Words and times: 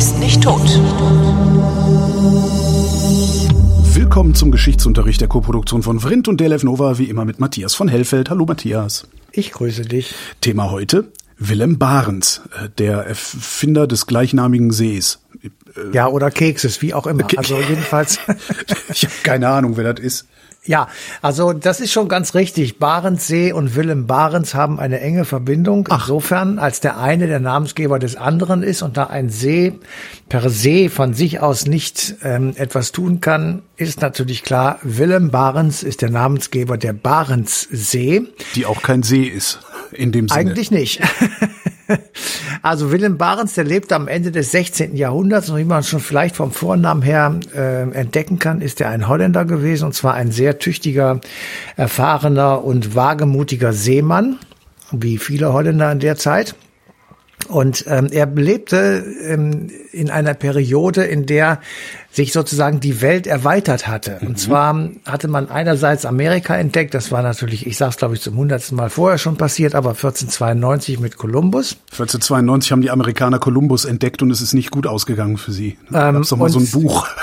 ist 0.00 0.18
nicht 0.18 0.42
tot. 0.42 0.66
Willkommen 3.94 4.34
zum 4.34 4.50
Geschichtsunterricht 4.50 5.20
der 5.20 5.28
Koproduktion 5.28 5.82
von 5.82 6.00
Vrindt 6.00 6.26
und 6.26 6.40
DLF 6.40 6.62
Nova, 6.62 6.96
wie 6.96 7.04
immer 7.04 7.26
mit 7.26 7.38
Matthias 7.38 7.74
von 7.74 7.86
Hellfeld. 7.86 8.30
Hallo 8.30 8.46
Matthias. 8.46 9.06
Ich 9.30 9.52
grüße 9.52 9.82
dich. 9.82 10.14
Thema 10.40 10.70
heute, 10.70 11.12
Willem 11.36 11.76
Barents, 11.76 12.40
äh, 12.58 12.70
der 12.78 13.00
Erfinder 13.00 13.86
des 13.86 14.06
gleichnamigen 14.06 14.70
Sees. 14.70 15.20
Ja, 15.92 16.08
oder 16.08 16.30
Kekses, 16.30 16.80
wie 16.80 16.94
auch 16.94 17.06
immer. 17.06 17.26
Also 17.36 17.60
jedenfalls. 17.60 18.20
ich 18.94 19.04
habe 19.04 19.14
keine 19.22 19.48
Ahnung, 19.50 19.76
wer 19.76 19.92
das 19.92 20.02
ist. 20.02 20.26
Ja, 20.64 20.88
also 21.22 21.54
das 21.54 21.80
ist 21.80 21.90
schon 21.90 22.08
ganz 22.08 22.34
richtig. 22.34 22.78
Barentssee 22.78 23.52
und 23.52 23.76
Willem 23.76 24.06
Barents 24.06 24.54
haben 24.54 24.78
eine 24.78 25.00
enge 25.00 25.24
Verbindung. 25.24 25.88
Ach. 25.90 26.02
Insofern, 26.02 26.58
als 26.58 26.80
der 26.80 26.98
eine 26.98 27.26
der 27.28 27.40
Namensgeber 27.40 27.98
des 27.98 28.16
anderen 28.16 28.62
ist 28.62 28.82
und 28.82 28.98
da 28.98 29.04
ein 29.04 29.30
See 29.30 29.72
per 30.28 30.50
se 30.50 30.90
von 30.90 31.14
sich 31.14 31.40
aus 31.40 31.66
nicht 31.66 32.16
ähm, 32.22 32.52
etwas 32.56 32.92
tun 32.92 33.20
kann, 33.20 33.62
ist 33.76 34.02
natürlich 34.02 34.42
klar, 34.42 34.78
Willem 34.82 35.30
Barents 35.30 35.82
ist 35.82 36.02
der 36.02 36.10
Namensgeber 36.10 36.76
der 36.76 36.92
Barentssee. 36.92 38.22
Die 38.54 38.66
auch 38.66 38.82
kein 38.82 39.02
See 39.02 39.24
ist, 39.24 39.60
in 39.92 40.12
dem 40.12 40.28
Sinne. 40.28 40.40
Eigentlich 40.40 40.70
nicht. 40.70 41.00
Also 42.62 42.92
Willem 42.92 43.16
Barents, 43.16 43.54
der 43.54 43.64
lebte 43.64 43.94
am 43.94 44.08
Ende 44.08 44.30
des 44.30 44.50
16. 44.50 44.96
Jahrhunderts 44.96 45.48
und 45.50 45.56
wie 45.56 45.64
man 45.64 45.82
schon 45.82 46.00
vielleicht 46.00 46.36
vom 46.36 46.52
Vornamen 46.52 47.02
her 47.02 47.38
äh, 47.54 47.82
entdecken 47.92 48.38
kann, 48.38 48.60
ist 48.60 48.80
er 48.80 48.90
ein 48.90 49.08
Holländer 49.08 49.44
gewesen 49.44 49.86
und 49.86 49.94
zwar 49.94 50.14
ein 50.14 50.30
sehr 50.30 50.58
tüchtiger, 50.58 51.20
erfahrener 51.76 52.64
und 52.64 52.94
wagemutiger 52.94 53.72
Seemann, 53.72 54.38
wie 54.92 55.18
viele 55.18 55.52
Holländer 55.52 55.90
in 55.92 56.00
der 56.00 56.16
Zeit. 56.16 56.54
Und 57.48 57.84
ähm, 57.88 58.08
er 58.12 58.26
lebte 58.26 59.04
ähm, 59.24 59.70
in 59.92 60.10
einer 60.10 60.34
Periode, 60.34 61.04
in 61.04 61.26
der 61.26 61.60
sich 62.12 62.32
sozusagen 62.32 62.80
die 62.80 63.00
Welt 63.02 63.26
erweitert 63.26 63.86
hatte. 63.86 64.18
Und 64.20 64.30
mhm. 64.30 64.36
zwar 64.36 64.88
hatte 65.04 65.28
man 65.28 65.48
einerseits 65.48 66.04
Amerika 66.04 66.56
entdeckt, 66.56 66.92
das 66.94 67.12
war 67.12 67.22
natürlich, 67.22 67.66
ich 67.66 67.76
sage 67.76 67.90
es 67.90 67.96
glaube 67.96 68.14
ich 68.14 68.20
zum 68.20 68.36
hundertsten 68.36 68.76
Mal 68.76 68.90
vorher 68.90 69.18
schon 69.18 69.36
passiert, 69.36 69.74
aber 69.74 69.90
1492 69.90 70.98
mit 70.98 71.16
Kolumbus. 71.16 71.76
1492 71.92 72.72
haben 72.72 72.82
die 72.82 72.90
Amerikaner 72.90 73.38
Kolumbus 73.38 73.84
entdeckt 73.84 74.22
und 74.22 74.30
es 74.30 74.40
ist 74.40 74.54
nicht 74.54 74.70
gut 74.70 74.86
ausgegangen 74.86 75.36
für 75.36 75.52
sie. 75.52 75.78
Da 75.90 76.08
ähm, 76.08 76.16
gab's 76.16 76.30
doch 76.30 76.36
mal 76.36 76.48
so 76.48 76.58
ein 76.58 76.70
Buch. 76.70 77.06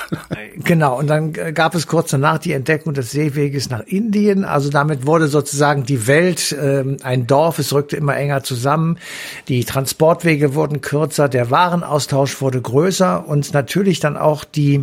Genau, 0.63 0.97
und 0.97 1.07
dann 1.07 1.33
gab 1.33 1.75
es 1.75 1.85
kurz 1.85 2.09
danach 2.09 2.39
die 2.39 2.51
Entdeckung 2.51 2.95
des 2.95 3.11
Seeweges 3.11 3.69
nach 3.69 3.81
Indien. 3.81 4.43
Also 4.43 4.69
damit 4.69 5.05
wurde 5.05 5.27
sozusagen 5.27 5.83
die 5.83 6.07
Welt 6.07 6.55
ähm, 6.59 6.97
ein 7.03 7.27
Dorf, 7.27 7.59
es 7.59 7.73
rückte 7.73 7.95
immer 7.95 8.15
enger 8.17 8.43
zusammen. 8.43 8.97
Die 9.49 9.65
Transportwege 9.65 10.55
wurden 10.55 10.81
kürzer, 10.81 11.29
der 11.29 11.51
Warenaustausch 11.51 12.41
wurde 12.41 12.59
größer 12.59 13.27
und 13.27 13.53
natürlich 13.53 13.99
dann 13.99 14.17
auch 14.17 14.43
die 14.45 14.76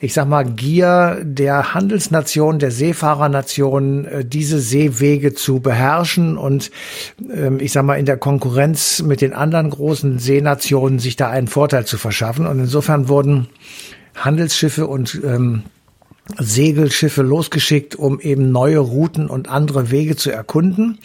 ich 0.00 0.14
sag 0.14 0.28
mal, 0.28 0.44
Gier 0.44 1.20
der 1.22 1.74
Handelsnation, 1.74 2.58
der 2.58 2.70
Seefahrernation, 2.70 4.04
äh, 4.04 4.24
diese 4.24 4.58
Seewege 4.58 5.34
zu 5.34 5.60
beherrschen 5.60 6.36
und 6.36 6.70
ähm, 7.32 7.60
ich 7.60 7.72
sag 7.72 7.84
mal, 7.84 7.94
in 7.94 8.06
der 8.06 8.16
Konkurrenz 8.16 9.02
mit 9.02 9.20
den 9.20 9.32
anderen 9.32 9.70
großen 9.70 10.18
Seenationen 10.18 10.98
sich 10.98 11.16
da 11.16 11.30
einen 11.30 11.48
Vorteil 11.48 11.86
zu 11.86 11.98
verschaffen. 11.98 12.46
Und 12.46 12.58
insofern 12.58 13.08
wurden 13.08 13.48
Handelsschiffe 14.14 14.86
und 14.86 15.20
ähm, 15.24 15.62
Segelschiffe 16.38 17.22
losgeschickt, 17.22 17.96
um 17.96 18.20
eben 18.20 18.52
neue 18.52 18.78
Routen 18.78 19.28
und 19.28 19.48
andere 19.48 19.90
Wege 19.90 20.16
zu 20.16 20.30
erkunden. 20.30 20.98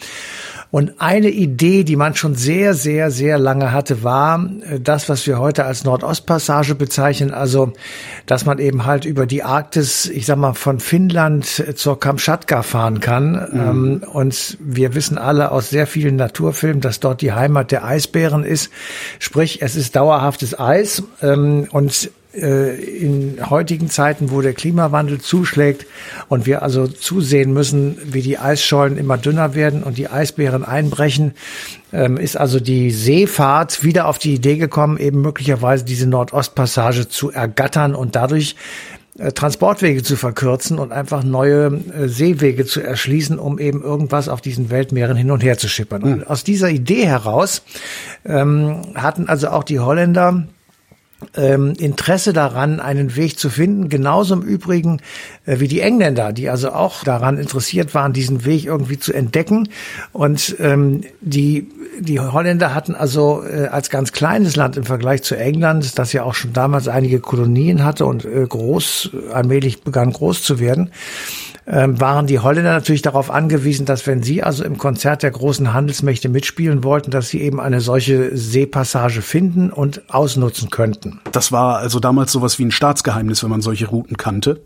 Und 0.70 1.00
eine 1.00 1.30
Idee, 1.30 1.82
die 1.82 1.96
man 1.96 2.14
schon 2.14 2.34
sehr, 2.34 2.74
sehr, 2.74 3.10
sehr 3.10 3.38
lange 3.38 3.72
hatte, 3.72 4.02
war 4.02 4.44
äh, 4.70 4.78
das, 4.78 5.08
was 5.08 5.26
wir 5.26 5.38
heute 5.38 5.64
als 5.64 5.84
Nordostpassage 5.84 6.74
bezeichnen. 6.74 7.32
Also, 7.32 7.72
dass 8.26 8.44
man 8.44 8.58
eben 8.58 8.84
halt 8.84 9.06
über 9.06 9.24
die 9.24 9.42
Arktis, 9.42 10.06
ich 10.06 10.26
sag 10.26 10.36
mal, 10.36 10.52
von 10.52 10.78
Finnland 10.78 11.46
zur 11.46 11.98
Kamtschatka 11.98 12.62
fahren 12.62 13.00
kann. 13.00 13.32
Mhm. 13.32 13.60
Ähm, 13.60 14.02
und 14.12 14.58
wir 14.60 14.94
wissen 14.94 15.16
alle 15.16 15.52
aus 15.52 15.70
sehr 15.70 15.86
vielen 15.86 16.16
Naturfilmen, 16.16 16.82
dass 16.82 17.00
dort 17.00 17.22
die 17.22 17.32
Heimat 17.32 17.70
der 17.70 17.84
Eisbären 17.84 18.44
ist. 18.44 18.70
Sprich, 19.18 19.62
es 19.62 19.74
ist 19.74 19.96
dauerhaftes 19.96 20.58
Eis. 20.58 21.02
Ähm, 21.22 21.66
und 21.70 22.10
äh, 22.27 22.27
in 22.38 23.38
heutigen 23.50 23.88
Zeiten, 23.88 24.30
wo 24.30 24.40
der 24.40 24.54
Klimawandel 24.54 25.20
zuschlägt 25.20 25.86
und 26.28 26.46
wir 26.46 26.62
also 26.62 26.86
zusehen 26.86 27.52
müssen, 27.52 27.98
wie 28.04 28.22
die 28.22 28.38
Eisschollen 28.38 28.96
immer 28.96 29.18
dünner 29.18 29.54
werden 29.54 29.82
und 29.82 29.98
die 29.98 30.08
Eisbären 30.08 30.64
einbrechen, 30.64 31.34
ähm, 31.92 32.16
ist 32.16 32.36
also 32.36 32.60
die 32.60 32.90
Seefahrt 32.90 33.82
wieder 33.82 34.06
auf 34.06 34.18
die 34.18 34.34
Idee 34.34 34.56
gekommen, 34.56 34.98
eben 34.98 35.20
möglicherweise 35.20 35.84
diese 35.84 36.06
Nordostpassage 36.06 37.08
zu 37.08 37.30
ergattern 37.30 37.94
und 37.94 38.14
dadurch 38.14 38.56
äh, 39.18 39.32
Transportwege 39.32 40.02
zu 40.02 40.16
verkürzen 40.16 40.78
und 40.78 40.92
einfach 40.92 41.24
neue 41.24 41.66
äh, 41.66 42.08
Seewege 42.08 42.66
zu 42.66 42.80
erschließen, 42.80 43.38
um 43.38 43.58
eben 43.58 43.82
irgendwas 43.82 44.28
auf 44.28 44.40
diesen 44.40 44.70
Weltmeeren 44.70 45.16
hin 45.16 45.30
und 45.30 45.42
her 45.42 45.58
zu 45.58 45.68
schippern. 45.68 46.02
Und 46.02 46.26
aus 46.28 46.44
dieser 46.44 46.70
Idee 46.70 47.06
heraus 47.06 47.62
ähm, 48.24 48.82
hatten 48.94 49.28
also 49.28 49.48
auch 49.48 49.64
die 49.64 49.80
Holländer 49.80 50.46
ähm, 51.36 51.74
Interesse 51.78 52.32
daran, 52.32 52.80
einen 52.80 53.16
Weg 53.16 53.38
zu 53.38 53.50
finden. 53.50 53.88
Genauso 53.88 54.34
im 54.34 54.42
Übrigen 54.42 55.00
äh, 55.46 55.58
wie 55.58 55.68
die 55.68 55.80
Engländer, 55.80 56.32
die 56.32 56.48
also 56.48 56.70
auch 56.70 57.02
daran 57.02 57.38
interessiert 57.38 57.94
waren, 57.94 58.12
diesen 58.12 58.44
Weg 58.44 58.64
irgendwie 58.64 58.98
zu 58.98 59.12
entdecken. 59.12 59.68
Und 60.12 60.56
ähm, 60.60 61.02
die, 61.20 61.68
die 61.98 62.20
Holländer 62.20 62.74
hatten 62.74 62.94
also 62.94 63.42
äh, 63.44 63.66
als 63.66 63.90
ganz 63.90 64.12
kleines 64.12 64.54
Land 64.56 64.76
im 64.76 64.84
Vergleich 64.84 65.22
zu 65.22 65.36
England, 65.36 65.98
das 65.98 66.12
ja 66.12 66.22
auch 66.22 66.34
schon 66.34 66.52
damals 66.52 66.86
einige 66.86 67.20
Kolonien 67.20 67.84
hatte 67.84 68.06
und 68.06 68.24
äh, 68.24 68.46
groß, 68.48 69.10
allmählich 69.32 69.82
begann 69.82 70.12
groß 70.12 70.42
zu 70.42 70.60
werden, 70.60 70.92
ähm, 71.68 72.00
waren 72.00 72.26
die 72.26 72.38
Holländer 72.38 72.72
natürlich 72.72 73.02
darauf 73.02 73.30
angewiesen, 73.30 73.84
dass 73.84 74.06
wenn 74.06 74.22
sie 74.22 74.42
also 74.42 74.64
im 74.64 74.78
Konzert 74.78 75.22
der 75.22 75.30
großen 75.30 75.74
Handelsmächte 75.74 76.28
mitspielen 76.28 76.82
wollten, 76.82 77.10
dass 77.10 77.28
sie 77.28 77.42
eben 77.42 77.60
eine 77.60 77.80
solche 77.80 78.36
Seepassage 78.36 79.22
finden 79.22 79.70
und 79.70 80.02
ausnutzen 80.08 80.70
könnten. 80.70 81.20
Das 81.32 81.52
war 81.52 81.78
also 81.78 82.00
damals 82.00 82.32
sowas 82.32 82.58
wie 82.58 82.64
ein 82.64 82.70
Staatsgeheimnis, 82.70 83.42
wenn 83.42 83.50
man 83.50 83.60
solche 83.60 83.88
Routen 83.88 84.16
kannte. 84.16 84.60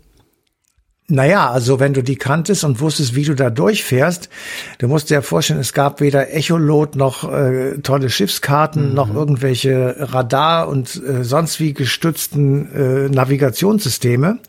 Naja, 1.09 1.51
also 1.51 1.81
wenn 1.81 1.93
du 1.93 2.01
die 2.01 2.15
kanntest 2.15 2.63
und 2.63 2.79
wusstest, 2.79 3.13
wie 3.13 3.25
du 3.25 3.35
da 3.35 3.49
durchfährst, 3.49 4.29
du 4.77 4.87
musst 4.87 5.09
dir 5.09 5.15
ja 5.15 5.21
vorstellen, 5.21 5.59
es 5.59 5.73
gab 5.73 5.99
weder 5.99 6.33
Echolot 6.33 6.95
noch 6.95 7.29
äh, 7.29 7.77
tolle 7.79 8.09
Schiffskarten, 8.09 8.89
mhm. 8.89 8.95
noch 8.95 9.13
irgendwelche 9.13 9.95
Radar 9.99 10.69
und 10.69 11.01
äh, 11.03 11.25
sonst 11.25 11.59
wie 11.59 11.73
gestützten 11.73 12.71
äh, 12.73 13.09
Navigationssysteme. 13.09 14.39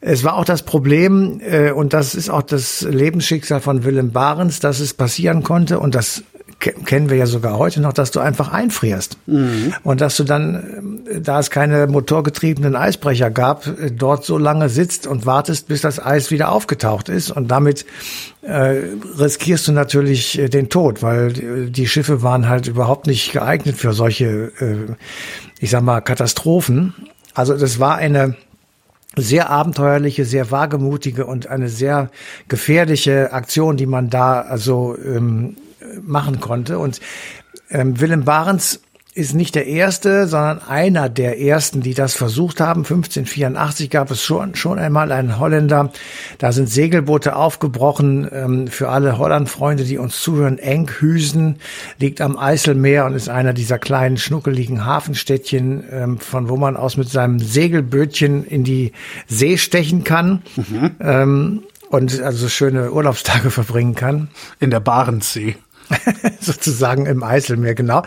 Es 0.00 0.24
war 0.24 0.36
auch 0.36 0.44
das 0.44 0.62
Problem, 0.62 1.40
äh, 1.40 1.72
und 1.72 1.94
das 1.94 2.14
ist 2.14 2.28
auch 2.28 2.42
das 2.42 2.82
Lebensschicksal 2.82 3.60
von 3.60 3.84
Willem 3.84 4.12
Barens, 4.12 4.60
dass 4.60 4.80
es 4.80 4.92
passieren 4.92 5.42
konnte, 5.42 5.80
und 5.80 5.94
das 5.94 6.22
kennen 6.60 7.08
wir 7.08 7.16
ja 7.16 7.26
sogar 7.26 7.56
heute 7.56 7.80
noch, 7.80 7.92
dass 7.92 8.10
du 8.10 8.18
einfach 8.18 8.52
einfrierst. 8.52 9.16
Mhm. 9.26 9.74
Und 9.84 10.00
dass 10.00 10.16
du 10.16 10.24
dann, 10.24 11.04
äh, 11.06 11.20
da 11.20 11.38
es 11.38 11.50
keine 11.50 11.86
motorgetriebenen 11.86 12.74
Eisbrecher 12.74 13.30
gab, 13.30 13.66
äh, 13.66 13.90
dort 13.92 14.24
so 14.24 14.38
lange 14.38 14.68
sitzt 14.68 15.06
und 15.06 15.24
wartest, 15.24 15.68
bis 15.68 15.82
das 15.82 16.04
Eis 16.04 16.30
wieder 16.30 16.50
aufgetaucht 16.50 17.08
ist. 17.08 17.30
Und 17.30 17.48
damit 17.48 17.86
äh, 18.42 18.82
riskierst 19.18 19.68
du 19.68 19.72
natürlich 19.72 20.38
äh, 20.38 20.48
den 20.48 20.68
Tod, 20.68 21.02
weil 21.02 21.70
die 21.70 21.86
Schiffe 21.86 22.22
waren 22.22 22.48
halt 22.48 22.66
überhaupt 22.66 23.06
nicht 23.06 23.32
geeignet 23.32 23.76
für 23.76 23.92
solche, 23.92 24.52
äh, 24.58 24.94
ich 25.60 25.70
sag 25.70 25.82
mal, 25.82 26.00
Katastrophen. 26.00 26.94
Also 27.34 27.56
das 27.56 27.78
war 27.78 27.96
eine 27.96 28.36
sehr 29.16 29.50
abenteuerliche, 29.50 30.24
sehr 30.24 30.50
wagemutige 30.50 31.26
und 31.26 31.46
eine 31.46 31.68
sehr 31.68 32.10
gefährliche 32.48 33.32
Aktion, 33.32 33.76
die 33.76 33.86
man 33.86 34.10
da 34.10 34.40
also 34.40 34.96
ähm, 34.98 35.56
machen 36.02 36.40
konnte. 36.40 36.78
Und 36.78 37.00
ähm, 37.70 38.00
Willem 38.00 38.24
Barents 38.24 38.80
ist 39.18 39.34
nicht 39.34 39.56
der 39.56 39.66
erste, 39.66 40.28
sondern 40.28 40.62
einer 40.62 41.08
der 41.08 41.40
ersten, 41.40 41.80
die 41.80 41.92
das 41.92 42.14
versucht 42.14 42.60
haben. 42.60 42.82
1584 42.82 43.90
gab 43.90 44.12
es 44.12 44.22
schon, 44.22 44.54
schon 44.54 44.78
einmal 44.78 45.10
einen 45.10 45.40
Holländer. 45.40 45.90
Da 46.38 46.52
sind 46.52 46.68
Segelboote 46.68 47.34
aufgebrochen. 47.34 48.28
Ähm, 48.30 48.68
für 48.68 48.90
alle 48.90 49.18
Hollandfreunde, 49.18 49.82
die 49.82 49.98
uns 49.98 50.20
zuhören, 50.22 50.58
Enkhüsen 50.58 51.56
liegt 51.98 52.20
am 52.20 52.38
Eiselmeer 52.38 53.06
und 53.06 53.14
ist 53.14 53.28
einer 53.28 53.52
dieser 53.52 53.80
kleinen, 53.80 54.18
schnuckeligen 54.18 54.84
Hafenstädtchen, 54.84 55.82
ähm, 55.90 56.18
von 56.20 56.48
wo 56.48 56.56
man 56.56 56.76
aus 56.76 56.96
mit 56.96 57.08
seinem 57.08 57.40
Segelbötchen 57.40 58.44
in 58.44 58.62
die 58.62 58.92
See 59.26 59.58
stechen 59.58 60.04
kann. 60.04 60.42
Mhm. 60.54 60.90
Ähm, 61.00 61.62
und 61.90 62.20
also 62.20 62.48
schöne 62.48 62.92
Urlaubstage 62.92 63.50
verbringen 63.50 63.96
kann. 63.96 64.28
In 64.60 64.70
der 64.70 64.80
Barentssee. 64.80 65.56
sozusagen 66.40 67.06
im 67.06 67.22
Eiselmeer, 67.22 67.74
genau. 67.74 68.02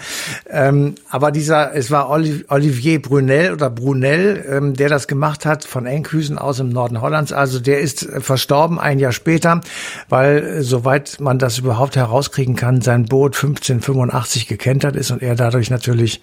Ähm, 0.50 0.96
aber 1.10 1.32
dieser, 1.32 1.76
es 1.76 1.92
war 1.92 2.10
Olivier 2.10 3.02
Brunel 3.02 3.54
oder 3.54 3.70
Brunel, 3.70 4.46
ähm, 4.50 4.74
der 4.74 4.90
das 4.90 5.08
gemacht 5.08 5.46
hat 5.46 5.66
von 5.66 5.86
Enkhüsen 5.86 6.38
aus 6.38 6.60
im 6.60 6.70
Norden 6.70 7.02
Hollands. 7.02 7.34
Also 7.34 7.60
der 7.60 7.80
ist 7.80 8.04
äh, 8.04 8.22
verstorben 8.22 8.80
ein 8.80 9.00
Jahr 9.00 9.12
später, 9.12 9.62
weil 10.10 10.38
äh, 10.38 10.62
soweit 10.64 11.20
man 11.20 11.40
das 11.40 11.58
überhaupt 11.58 11.96
herauskriegen 11.96 12.56
kann, 12.56 12.82
sein 12.82 13.06
Boot 13.06 13.36
1585 13.36 14.48
gekentert 14.48 14.96
ist 14.96 15.12
und 15.12 15.22
er 15.22 15.36
dadurch 15.36 15.70
natürlich 15.70 16.22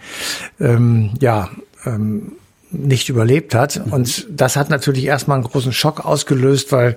ähm, 0.60 1.10
ja 1.20 1.50
ähm, 1.84 2.32
nicht 2.70 3.08
überlebt 3.08 3.54
hat. 3.54 3.86
Mhm. 3.86 3.92
Und 3.92 4.26
das 4.30 4.56
hat 4.56 4.70
natürlich 4.70 5.04
erstmal 5.04 5.36
einen 5.38 5.46
großen 5.46 5.72
Schock 5.72 6.04
ausgelöst, 6.04 6.72
weil 6.72 6.96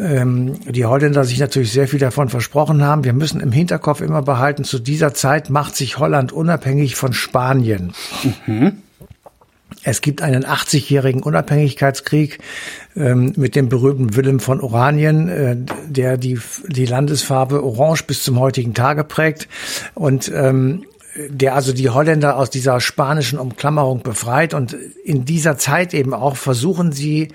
ähm, 0.00 0.54
die 0.68 0.84
Holländer 0.84 1.24
sich 1.24 1.38
natürlich 1.38 1.72
sehr 1.72 1.88
viel 1.88 1.98
davon 1.98 2.28
versprochen 2.28 2.82
haben. 2.82 3.04
Wir 3.04 3.12
müssen 3.12 3.40
im 3.40 3.52
Hinterkopf 3.52 4.00
immer 4.00 4.22
behalten, 4.22 4.64
zu 4.64 4.78
dieser 4.78 5.14
Zeit 5.14 5.50
macht 5.50 5.76
sich 5.76 5.98
Holland 5.98 6.32
unabhängig 6.32 6.96
von 6.96 7.12
Spanien. 7.12 7.92
Mhm. 8.46 8.82
Es 9.82 10.02
gibt 10.02 10.20
einen 10.20 10.44
80-jährigen 10.44 11.22
Unabhängigkeitskrieg 11.22 12.38
ähm, 12.96 13.32
mit 13.36 13.56
dem 13.56 13.68
berühmten 13.68 14.14
Willem 14.14 14.40
von 14.40 14.60
Oranien, 14.60 15.28
äh, 15.28 15.56
der 15.86 16.18
die, 16.18 16.38
die 16.68 16.86
Landesfarbe 16.86 17.64
Orange 17.64 18.04
bis 18.04 18.22
zum 18.22 18.38
heutigen 18.38 18.74
Tage 18.74 19.04
prägt. 19.04 19.48
Und 19.94 20.30
ähm, 20.34 20.84
der 21.16 21.54
also 21.54 21.72
die 21.72 21.90
Holländer 21.90 22.36
aus 22.36 22.50
dieser 22.50 22.80
spanischen 22.80 23.38
Umklammerung 23.38 24.02
befreit 24.02 24.54
und 24.54 24.76
in 25.04 25.24
dieser 25.24 25.58
Zeit 25.58 25.92
eben 25.92 26.14
auch 26.14 26.36
versuchen 26.36 26.92
sie 26.92 27.28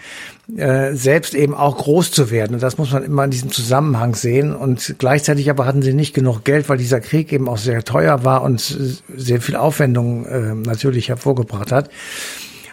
äh, 0.56 0.94
selbst 0.94 1.34
eben 1.34 1.54
auch 1.54 1.78
groß 1.78 2.12
zu 2.12 2.32
werden. 2.32 2.54
Und 2.54 2.64
das 2.64 2.78
muss 2.78 2.92
man 2.92 3.04
immer 3.04 3.26
in 3.26 3.32
diesem 3.32 3.52
Zusammenhang 3.52 4.16
sehen. 4.16 4.56
Und 4.56 4.96
gleichzeitig 4.98 5.50
aber 5.50 5.66
hatten 5.66 5.82
sie 5.82 5.94
nicht 5.94 6.14
genug 6.14 6.44
Geld, 6.44 6.70
weil 6.70 6.78
dieser 6.78 7.02
Krieg 7.02 7.34
eben 7.34 7.50
auch 7.50 7.58
sehr 7.58 7.84
teuer 7.84 8.24
war 8.24 8.44
und 8.44 8.78
sehr 9.14 9.42
viel 9.42 9.56
Aufwendung 9.56 10.26
äh, 10.26 10.56
natürlich 10.56 11.10
hervorgebracht 11.10 11.72
hat. 11.72 11.90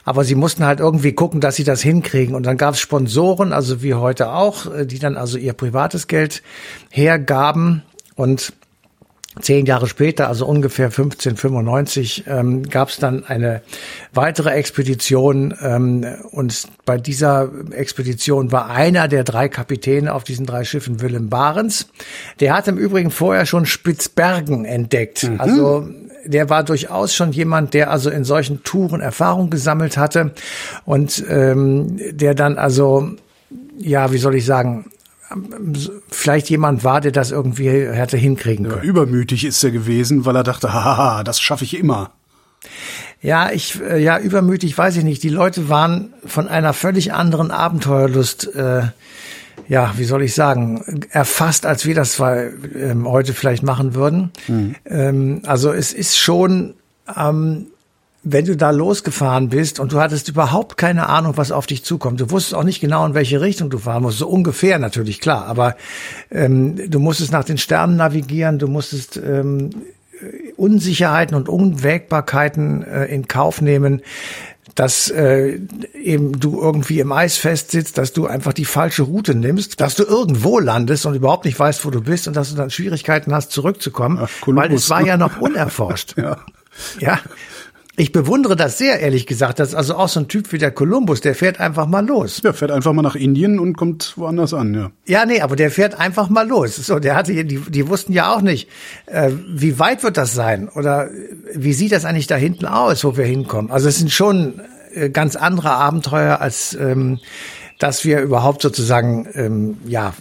Aber 0.04 0.24
sie 0.24 0.34
mussten 0.34 0.64
halt 0.64 0.80
irgendwie 0.80 1.12
gucken, 1.12 1.40
dass 1.40 1.56
sie 1.56 1.64
das 1.64 1.80
hinkriegen. 1.82 2.34
Und 2.34 2.44
dann 2.44 2.56
gab 2.56 2.74
es 2.74 2.80
Sponsoren, 2.80 3.52
also 3.52 3.82
wie 3.82 3.94
heute 3.94 4.32
auch, 4.32 4.72
äh, 4.72 4.86
die 4.86 4.98
dann 4.98 5.16
also 5.16 5.38
ihr 5.38 5.52
privates 5.52 6.06
Geld 6.06 6.42
hergaben 6.90 7.82
und 8.14 8.52
Zehn 9.40 9.64
Jahre 9.64 9.86
später, 9.86 10.28
also 10.28 10.46
ungefähr 10.46 10.86
1595, 10.86 12.24
ähm, 12.26 12.68
gab 12.68 12.90
es 12.90 12.98
dann 12.98 13.24
eine 13.24 13.62
weitere 14.12 14.50
Expedition 14.50 15.54
ähm, 15.62 16.04
und 16.32 16.68
bei 16.84 16.98
dieser 16.98 17.50
Expedition 17.70 18.52
war 18.52 18.68
einer 18.68 19.08
der 19.08 19.24
drei 19.24 19.48
Kapitäne 19.48 20.12
auf 20.12 20.24
diesen 20.24 20.44
drei 20.44 20.64
Schiffen 20.64 21.00
Willem 21.00 21.30
Barents. 21.30 21.88
Der 22.40 22.54
hat 22.54 22.68
im 22.68 22.76
Übrigen 22.76 23.10
vorher 23.10 23.46
schon 23.46 23.64
Spitzbergen 23.64 24.66
entdeckt. 24.66 25.24
Mhm. 25.24 25.40
Also 25.40 25.88
der 26.26 26.50
war 26.50 26.62
durchaus 26.62 27.14
schon 27.14 27.32
jemand, 27.32 27.72
der 27.72 27.90
also 27.90 28.10
in 28.10 28.24
solchen 28.24 28.62
Touren 28.64 29.00
Erfahrung 29.00 29.48
gesammelt 29.48 29.96
hatte 29.96 30.32
und 30.84 31.24
ähm, 31.28 31.98
der 32.12 32.34
dann 32.34 32.58
also 32.58 33.16
ja, 33.78 34.12
wie 34.12 34.18
soll 34.18 34.36
ich 34.36 34.44
sagen, 34.44 34.90
vielleicht 36.10 36.50
jemand 36.50 36.84
war, 36.84 37.00
der 37.00 37.12
das 37.12 37.30
irgendwie 37.30 37.68
hätte 37.68 38.16
hinkriegen 38.16 38.68
können. 38.68 38.82
Ja, 38.82 38.88
übermütig 38.88 39.44
ist 39.44 39.62
er 39.62 39.70
gewesen, 39.70 40.24
weil 40.24 40.36
er 40.36 40.42
dachte, 40.42 40.72
haha, 40.72 41.24
das 41.24 41.40
schaffe 41.40 41.64
ich 41.64 41.76
immer. 41.76 42.10
Ja, 43.20 43.50
ich, 43.50 43.80
äh, 43.80 44.02
ja, 44.02 44.18
übermütig 44.18 44.76
weiß 44.76 44.96
ich 44.96 45.04
nicht. 45.04 45.22
Die 45.22 45.28
Leute 45.28 45.68
waren 45.68 46.12
von 46.24 46.48
einer 46.48 46.72
völlig 46.72 47.12
anderen 47.12 47.50
Abenteuerlust, 47.50 48.54
äh, 48.54 48.82
ja, 49.68 49.94
wie 49.96 50.04
soll 50.04 50.22
ich 50.22 50.34
sagen, 50.34 51.06
erfasst, 51.10 51.66
als 51.66 51.86
wir 51.86 51.94
das 51.94 52.12
zwar 52.12 52.36
ähm, 52.36 53.08
heute 53.08 53.32
vielleicht 53.32 53.62
machen 53.62 53.94
würden. 53.94 54.30
Mhm. 54.48 54.74
Ähm, 54.84 55.42
also 55.46 55.72
es 55.72 55.92
ist 55.92 56.18
schon 56.18 56.74
ähm, 57.16 57.66
wenn 58.24 58.44
du 58.44 58.56
da 58.56 58.70
losgefahren 58.70 59.48
bist 59.48 59.80
und 59.80 59.92
du 59.92 60.00
hattest 60.00 60.28
überhaupt 60.28 60.76
keine 60.76 61.08
Ahnung, 61.08 61.36
was 61.36 61.50
auf 61.50 61.66
dich 61.66 61.84
zukommt, 61.84 62.20
du 62.20 62.30
wusstest 62.30 62.54
auch 62.54 62.64
nicht 62.64 62.80
genau, 62.80 63.04
in 63.04 63.14
welche 63.14 63.40
Richtung 63.40 63.68
du 63.68 63.78
fahren 63.78 64.02
musst, 64.02 64.18
so 64.18 64.28
ungefähr 64.28 64.78
natürlich, 64.78 65.20
klar, 65.20 65.46
aber 65.46 65.76
ähm, 66.30 66.90
du 66.90 67.00
musstest 67.00 67.32
nach 67.32 67.44
den 67.44 67.58
Sternen 67.58 67.96
navigieren, 67.96 68.58
du 68.58 68.68
musstest 68.68 69.16
ähm, 69.16 69.70
Unsicherheiten 70.56 71.36
und 71.36 71.48
Unwägbarkeiten 71.48 72.84
äh, 72.84 73.06
in 73.06 73.26
Kauf 73.26 73.60
nehmen, 73.60 74.02
dass 74.76 75.10
äh, 75.10 75.58
eben 76.00 76.38
du 76.38 76.60
irgendwie 76.60 77.00
im 77.00 77.12
Eis 77.12 77.36
festsitzt, 77.36 77.98
dass 77.98 78.12
du 78.12 78.26
einfach 78.26 78.52
die 78.52 78.64
falsche 78.64 79.02
Route 79.02 79.34
nimmst, 79.34 79.80
dass 79.80 79.96
du 79.96 80.04
irgendwo 80.04 80.60
landest 80.60 81.04
und 81.04 81.14
überhaupt 81.14 81.44
nicht 81.44 81.58
weißt, 81.58 81.84
wo 81.84 81.90
du 81.90 82.00
bist 82.00 82.28
und 82.28 82.36
dass 82.36 82.50
du 82.50 82.56
dann 82.56 82.70
Schwierigkeiten 82.70 83.34
hast, 83.34 83.50
zurückzukommen, 83.50 84.18
Ach, 84.22 84.30
weil 84.46 84.72
es 84.72 84.88
war 84.88 85.04
ja 85.04 85.16
noch 85.16 85.40
unerforscht. 85.40 86.16
ja. 86.16 86.38
Ja, 87.00 87.20
ich 87.96 88.10
bewundere 88.10 88.56
das 88.56 88.78
sehr, 88.78 89.00
ehrlich 89.00 89.26
gesagt. 89.26 89.58
Das 89.58 89.70
ist 89.70 89.74
also 89.74 89.96
auch 89.96 90.08
so 90.08 90.20
ein 90.20 90.28
Typ 90.28 90.50
wie 90.52 90.58
der 90.58 90.70
Kolumbus, 90.70 91.20
der 91.20 91.34
fährt 91.34 91.60
einfach 91.60 91.86
mal 91.86 92.06
los. 92.06 92.40
Der 92.40 92.54
fährt 92.54 92.70
einfach 92.70 92.94
mal 92.94 93.02
nach 93.02 93.16
Indien 93.16 93.58
und 93.58 93.76
kommt 93.76 94.14
woanders 94.16 94.54
an, 94.54 94.74
ja. 94.74 94.90
Ja, 95.06 95.26
nee, 95.26 95.42
aber 95.42 95.56
der 95.56 95.70
fährt 95.70 96.00
einfach 96.00 96.30
mal 96.30 96.48
los. 96.48 96.76
So, 96.76 96.98
der 96.98 97.14
hatte, 97.14 97.44
die, 97.44 97.58
die 97.58 97.88
wussten 97.88 98.14
ja 98.14 98.34
auch 98.34 98.40
nicht, 98.40 98.70
äh, 99.06 99.30
wie 99.46 99.78
weit 99.78 100.02
wird 100.02 100.16
das 100.16 100.32
sein? 100.32 100.70
Oder 100.70 101.10
wie 101.54 101.74
sieht 101.74 101.92
das 101.92 102.06
eigentlich 102.06 102.26
da 102.26 102.36
hinten 102.36 102.64
aus, 102.64 103.04
wo 103.04 103.18
wir 103.18 103.26
hinkommen? 103.26 103.70
Also 103.70 103.88
es 103.88 103.98
sind 103.98 104.10
schon 104.10 104.62
äh, 104.94 105.10
ganz 105.10 105.36
andere 105.36 105.72
Abenteuer 105.72 106.40
als 106.40 106.74
ähm, 106.74 107.18
dass 107.82 108.04
wir 108.04 108.20
überhaupt 108.20 108.62
sozusagen 108.62 109.26
ähm, 109.34 109.78
ja 109.84 110.14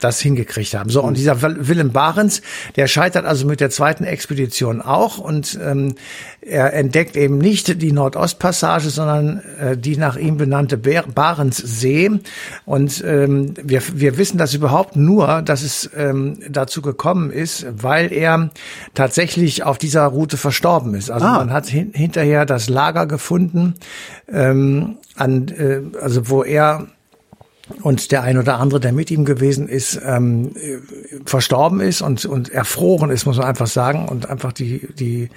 das 0.00 0.20
hingekriegt 0.20 0.74
haben. 0.74 0.88
So, 0.88 1.02
und 1.02 1.18
dieser 1.18 1.42
Willem 1.42 1.92
Barents, 1.92 2.40
der 2.76 2.86
scheitert 2.86 3.26
also 3.26 3.46
mit 3.46 3.60
der 3.60 3.68
zweiten 3.68 4.04
Expedition 4.04 4.80
auch 4.80 5.18
und 5.18 5.58
ähm, 5.62 5.96
er 6.40 6.72
entdeckt 6.72 7.16
eben 7.16 7.36
nicht 7.36 7.82
die 7.82 7.92
Nordostpassage, 7.92 8.88
sondern 8.88 9.42
äh, 9.58 9.76
die 9.76 9.98
nach 9.98 10.16
ihm 10.16 10.38
benannte 10.38 10.78
Barentssee. 10.78 12.20
Und 12.64 13.04
ähm, 13.04 13.54
wir, 13.62 13.82
wir 13.92 14.16
wissen 14.16 14.38
das 14.38 14.54
überhaupt 14.54 14.96
nur, 14.96 15.42
dass 15.42 15.62
es 15.62 15.90
ähm, 15.94 16.38
dazu 16.48 16.80
gekommen 16.80 17.30
ist, 17.30 17.66
weil 17.70 18.12
er 18.12 18.50
tatsächlich 18.94 19.64
auf 19.64 19.76
dieser 19.76 20.04
Route 20.06 20.38
verstorben 20.38 20.94
ist. 20.94 21.10
Also 21.10 21.26
ah. 21.26 21.38
man 21.38 21.52
hat 21.52 21.66
hin, 21.66 21.92
hinterher 21.94 22.46
das 22.46 22.70
Lager 22.70 23.06
gefunden, 23.06 23.74
ähm, 24.32 24.96
an, 25.16 25.48
äh, 25.48 25.82
also 26.00 26.28
wo 26.28 26.42
er 26.42 26.86
und 27.82 28.12
der 28.12 28.22
ein 28.22 28.38
oder 28.38 28.60
andere, 28.60 28.78
der 28.78 28.92
mit 28.92 29.10
ihm 29.10 29.24
gewesen 29.24 29.68
ist, 29.68 30.00
ähm, 30.06 30.52
verstorben 31.24 31.80
ist 31.80 32.00
und, 32.00 32.24
und 32.24 32.48
erfroren 32.48 33.10
ist, 33.10 33.26
muss 33.26 33.38
man 33.38 33.46
einfach 33.46 33.66
sagen. 33.66 34.06
Und 34.08 34.30
einfach 34.30 34.52
die, 34.52 34.86
die, 34.94 35.30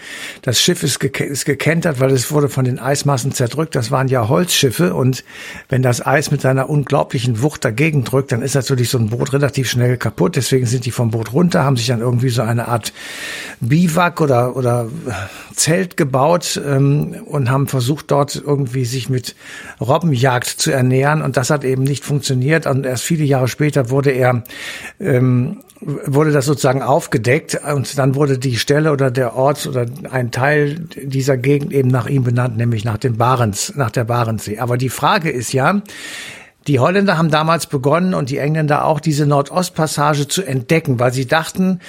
das 0.44 0.62
Schiff 0.62 0.84
ist, 0.84 1.00
ge 1.00 1.10
ist 1.26 1.46
gekentert, 1.46 2.00
weil 2.00 2.12
es 2.12 2.32
wurde 2.32 2.48
von 2.48 2.66
den 2.66 2.78
Eismassen 2.78 3.32
zerdrückt. 3.32 3.74
Das 3.74 3.90
waren 3.90 4.08
ja 4.10 4.30
Holzschiffe 4.30 4.94
und 4.94 5.24
wenn 5.70 5.82
das 5.82 6.06
Eis 6.06 6.30
mit 6.30 6.42
seiner 6.42 6.70
unglaublichen 6.70 7.42
Wucht 7.42 7.66
dagegen 7.66 8.04
drückt, 8.04 8.32
dann 8.32 8.44
ist 8.44 8.54
natürlich 8.54 8.90
so 8.92 9.00
ein 9.00 9.10
Boot 9.10 9.34
relativ 9.34 9.68
schnell 9.68 9.98
kaputt. 9.98 10.36
Deswegen 10.36 10.68
sind 10.68 10.86
die 10.86 10.92
vom 10.92 11.10
Boot 11.10 11.34
runter, 11.34 11.64
haben 11.64 11.78
sich 11.78 11.88
dann 11.88 12.02
irgendwie 12.02 12.30
so 12.30 12.44
eine 12.44 12.68
Art 12.68 12.94
Biwak 13.60 14.22
oder, 14.22 14.56
oder 14.56 14.88
Zelt 15.56 15.98
gebaut 15.98 16.62
ähm, 16.64 17.16
und 17.26 17.50
haben 17.50 17.68
versucht, 17.68 18.12
dort 18.12 18.36
irgendwie 18.36 18.86
sich 18.86 19.10
mit 19.10 19.36
Robbenjagd 19.82 20.48
zu 20.48 20.72
ernähren. 20.72 21.24
Und 21.24 21.36
das 21.36 21.50
hat 21.50 21.64
eben 21.64 21.82
nicht 21.84 22.06
funktioniert 22.06 22.19
funktioniert 22.20 22.68
und 22.68 22.86
erst 22.86 23.04
viele 23.04 23.24
Jahre 23.24 23.48
später 23.48 23.90
wurde 23.90 24.12
er 24.12 24.44
ähm, 25.00 25.60
wurde 25.82 26.32
das 26.32 26.46
sozusagen 26.46 26.82
aufgedeckt 26.82 27.58
und 27.74 27.98
dann 27.98 28.14
wurde 28.14 28.38
die 28.38 28.58
Stelle 28.58 28.92
oder 28.92 29.10
der 29.10 29.36
Ort 29.36 29.66
oder 29.66 29.86
ein 30.12 30.30
Teil 30.30 30.76
dieser 31.02 31.38
Gegend 31.38 31.72
eben 31.72 31.88
nach 31.88 32.08
ihm 32.08 32.26
benannt, 32.26 32.58
nämlich 32.58 32.84
nach 32.84 32.98
dem 32.98 33.16
Barents, 33.16 33.74
nach 33.78 33.90
der 33.90 34.04
Barentssee. 34.04 34.60
Aber 34.60 34.76
die 34.76 34.90
Frage 34.90 35.30
ist 35.30 35.54
ja, 35.54 35.82
die 36.70 36.80
Holländer 36.80 37.18
haben 37.18 37.32
damals 37.32 37.66
begonnen 37.66 38.14
und 38.14 38.30
die 38.30 38.38
Engländer 38.38 38.86
auch 38.86 39.00
diese 39.00 39.26
Nordostpassage 39.26 40.28
zu 40.28 40.44
entdecken, 40.44 41.00
weil 41.00 41.12
sie 41.12 41.26
dachten, 41.26 41.80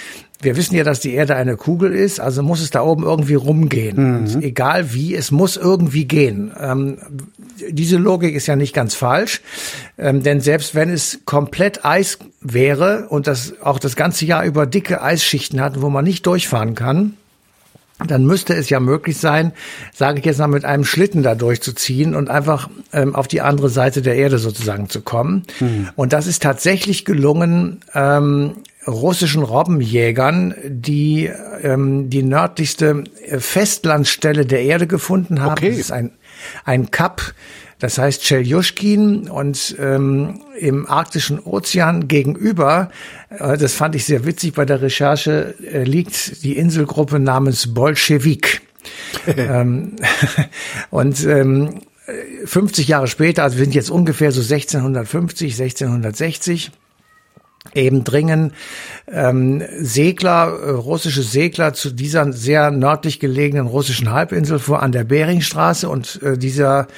wir 0.41 0.57
wissen 0.57 0.75
ja, 0.75 0.85
dass 0.85 1.01
die 1.01 1.13
Erde 1.13 1.37
eine 1.37 1.59
Kugel 1.59 1.93
ist, 1.93 2.19
also 2.19 2.43
muss 2.43 2.63
es 2.63 2.71
da 2.71 2.81
oben 2.81 3.03
irgendwie 3.03 3.35
rumgehen. 3.35 4.23
Mhm. 4.23 4.41
egal 4.41 4.95
wie, 4.95 5.15
es 5.15 5.33
muss 5.33 5.59
irgendwie 5.59 6.07
gehen. 6.07 6.51
Ähm, 6.59 6.97
diese 7.69 7.99
Logik 7.99 8.35
ist 8.35 8.47
ja 8.47 8.57
nicht 8.57 8.75
ganz 8.75 8.95
falsch, 8.95 9.43
ähm, 9.99 10.23
denn 10.23 10.41
selbst 10.41 10.75
wenn 10.75 10.89
es 10.89 11.21
komplett 11.27 11.85
Eis 11.85 12.19
wäre 12.41 13.07
und 13.11 13.27
das 13.27 13.61
auch 13.61 13.81
das 13.81 13.97
ganze 13.97 14.25
Jahr 14.25 14.45
über 14.47 14.65
dicke 14.65 15.03
Eisschichten 15.03 15.61
hat, 15.61 15.83
wo 15.83 15.91
man 15.91 16.07
nicht 16.07 16.25
durchfahren 16.25 16.75
kann, 16.75 17.17
dann 18.07 18.25
müsste 18.25 18.55
es 18.55 18.71
ja 18.71 18.81
möglich 18.81 19.19
sein, 19.19 19.53
sage 19.95 20.19
ich 20.19 20.25
jetzt 20.25 20.39
mal, 20.39 20.47
mit 20.47 20.65
einem 20.65 20.85
Schlitten 20.85 21.23
da 21.23 21.35
durchzuziehen 21.35 22.15
und 22.15 22.31
einfach 22.31 22.69
ähm, 22.93 23.15
auf 23.15 23.29
die 23.29 23.41
andere 23.41 23.69
Seite 23.69 24.03
der 24.03 24.17
Erde 24.17 24.39
sozusagen 24.39 24.89
zu 24.89 25.03
kommen. 25.03 25.45
Mhm. 25.61 25.89
Und 25.97 26.13
das 26.13 26.27
ist 26.27 26.43
tatsächlich 26.43 27.05
gelungen, 27.05 27.81
ähm, 27.95 28.57
russischen 28.87 29.43
Robbenjägern, 29.43 30.55
die 30.65 31.31
ähm, 31.63 32.09
die 32.11 32.23
nördlichste 32.23 33.05
Festlandstelle 33.39 34.47
der 34.47 34.63
Erde 34.63 34.87
gefunden 34.87 35.41
haben. 35.41 35.53
Okay. 35.53 35.71
Das 35.71 35.79
ist 35.79 35.93
ein, 35.93 36.13
ein 36.65 36.91
Kap, 36.91 37.35
das 37.81 37.99
heißt 37.99 38.23
Cheljuschkin 38.23 39.29
und 39.29 39.75
ähm, 39.81 40.41
im 40.59 40.89
arktischen 40.89 41.41
Ozean 41.41 42.07
gegenüber, 42.07 42.91
äh, 43.31 43.59
das 43.59 43.75
fand 43.75 43.97
ich 43.97 44.05
sehr 44.05 44.25
witzig 44.25 44.55
bei 44.55 44.65
der 44.65 44.83
Recherche, 44.83 45.55
äh, 45.65 45.83
liegt 45.83 46.45
die 46.45 46.57
Inselgruppe 46.57 47.19
namens 47.19 47.75
Bolschewik. 47.75 48.63
ähm, 49.37 49.97
und 50.91 51.25
ähm, 51.25 51.81
50 52.45 52.89
Jahre 52.89 53.09
später, 53.09 53.43
also 53.43 53.59
wir 53.59 53.65
sind 53.65 53.75
jetzt 53.75 53.91
ungefähr 53.91 54.33
so 54.33 54.41
1650, 54.41 55.61
1660, 55.61 56.71
eben 57.75 58.05
dringen. 58.05 58.53
Ähm, 59.07 59.63
Segler, 59.79 60.59
äh, 60.65 60.71
russische 60.71 61.23
Segler 61.23 61.75
zu 61.75 61.91
dieser 61.91 62.33
sehr 62.33 62.71
nördlich 62.71 63.21
gelegenen 63.21 63.67
russischen 63.67 64.11
Halbinsel 64.11 64.59
vor 64.59 64.83
an 64.83 64.93
der 64.93 65.05
Beringstraße 65.05 65.89
und 65.89 66.23
äh, 66.23 66.39
dieser 66.39 66.89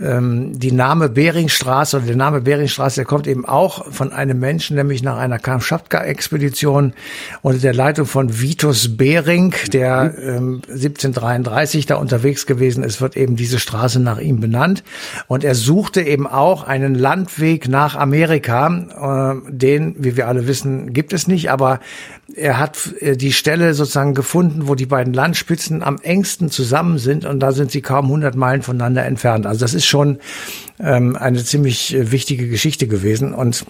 ähm, 0.00 0.58
die 0.58 0.72
Name 0.72 1.08
Beringstraße 1.08 1.98
oder 1.98 2.06
der 2.06 2.16
Name 2.16 2.40
Beringstraße, 2.40 2.96
der 2.96 3.04
kommt 3.04 3.26
eben 3.26 3.44
auch 3.44 3.92
von 3.92 4.12
einem 4.12 4.38
Menschen, 4.40 4.76
nämlich 4.76 5.02
nach 5.02 5.16
einer 5.16 5.38
Kamtschatka-Expedition 5.38 6.92
unter 7.42 7.58
der 7.60 7.74
Leitung 7.74 8.06
von 8.06 8.40
Vitus 8.40 8.96
Bering, 8.96 9.54
der 9.72 10.14
ähm, 10.18 10.62
1733 10.68 11.86
da 11.86 11.96
unterwegs 11.96 12.46
gewesen 12.46 12.82
ist, 12.82 13.00
wird 13.00 13.16
eben 13.16 13.36
diese 13.36 13.58
Straße 13.58 14.00
nach 14.00 14.18
ihm 14.18 14.40
benannt. 14.40 14.82
Und 15.28 15.44
er 15.44 15.54
suchte 15.54 16.02
eben 16.02 16.26
auch 16.26 16.64
einen 16.64 16.94
Landweg 16.94 17.68
nach 17.68 17.94
Amerika, 17.94 19.40
äh, 19.44 19.50
den, 19.50 19.99
wie 20.02 20.16
wir 20.16 20.28
alle 20.28 20.46
wissen, 20.46 20.92
gibt 20.92 21.12
es 21.12 21.26
nicht 21.26 21.50
aber 21.50 21.80
er 22.34 22.58
hat 22.58 22.94
äh, 23.00 23.16
die 23.16 23.32
Stelle 23.32 23.74
sozusagen 23.74 24.14
gefunden, 24.14 24.68
wo 24.68 24.74
die 24.74 24.86
beiden 24.86 25.12
Landspitzen 25.12 25.82
am 25.82 25.98
engsten 26.02 26.50
zusammen 26.50 26.98
sind 26.98 27.24
und 27.24 27.40
da 27.40 27.52
sind 27.52 27.70
sie 27.70 27.82
kaum 27.82 28.06
100 28.06 28.34
Meilen 28.34 28.62
voneinander 28.62 29.04
entfernt. 29.04 29.46
Also 29.46 29.60
das 29.60 29.74
ist 29.74 29.86
schon 29.86 30.18
ähm, 30.78 31.16
eine 31.16 31.44
ziemlich 31.44 31.94
äh, 31.94 32.12
wichtige 32.12 32.48
Geschichte 32.48 32.86
gewesen 32.86 33.34
und 33.34 33.66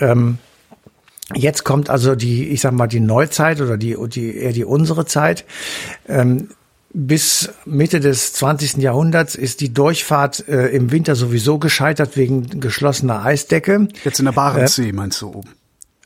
ähm, 0.00 0.38
Jetzt 1.32 1.64
kommt 1.64 1.88
also 1.88 2.14
die, 2.14 2.50
ich 2.50 2.60
sag 2.60 2.72
mal, 2.72 2.86
die 2.86 3.00
Neuzeit 3.00 3.62
oder 3.62 3.78
die, 3.78 3.96
die 4.08 4.36
eher 4.36 4.52
die 4.52 4.64
unsere 4.64 5.06
Zeit. 5.06 5.46
Ähm, 6.06 6.48
bis 6.94 7.50
Mitte 7.66 8.00
des 8.00 8.32
20. 8.34 8.76
Jahrhunderts 8.76 9.34
ist 9.34 9.60
die 9.60 9.74
Durchfahrt 9.74 10.48
äh, 10.48 10.68
im 10.68 10.90
Winter 10.90 11.16
sowieso 11.16 11.58
gescheitert 11.58 12.16
wegen 12.16 12.60
geschlossener 12.60 13.24
Eisdecke. 13.24 13.88
Jetzt 14.04 14.20
in 14.20 14.24
der 14.24 14.32
Barentssee, 14.32 14.88
äh, 14.88 14.92
meinst 14.92 15.20
du 15.20 15.28
oben? 15.28 15.50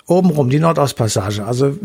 obenrum, 0.08 0.50
die 0.50 0.58
Nordostpassage. 0.58 1.44
Also, 1.44 1.76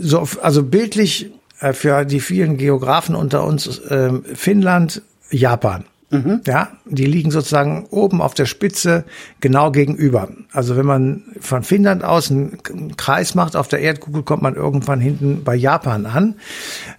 so, 0.00 0.26
also 0.42 0.64
bildlich 0.64 1.30
äh, 1.60 1.72
für 1.72 2.04
die 2.04 2.20
vielen 2.20 2.56
Geografen 2.56 3.14
unter 3.14 3.44
uns 3.44 3.78
äh, 3.78 4.12
Finnland, 4.34 5.02
Japan. 5.30 5.84
Mhm. 6.10 6.40
Ja, 6.46 6.68
die 6.86 7.04
liegen 7.04 7.30
sozusagen 7.30 7.86
oben 7.90 8.22
auf 8.22 8.32
der 8.32 8.46
Spitze 8.46 9.04
genau 9.40 9.70
gegenüber. 9.70 10.28
Also 10.52 10.74
wenn 10.78 10.86
man 10.86 11.22
von 11.38 11.62
Finnland 11.62 12.02
aus 12.02 12.30
einen 12.30 12.96
Kreis 12.96 13.34
macht 13.34 13.56
auf 13.56 13.68
der 13.68 13.80
Erdkugel, 13.80 14.22
kommt 14.22 14.42
man 14.42 14.54
irgendwann 14.54 15.00
hinten 15.00 15.44
bei 15.44 15.54
Japan 15.54 16.06
an, 16.06 16.36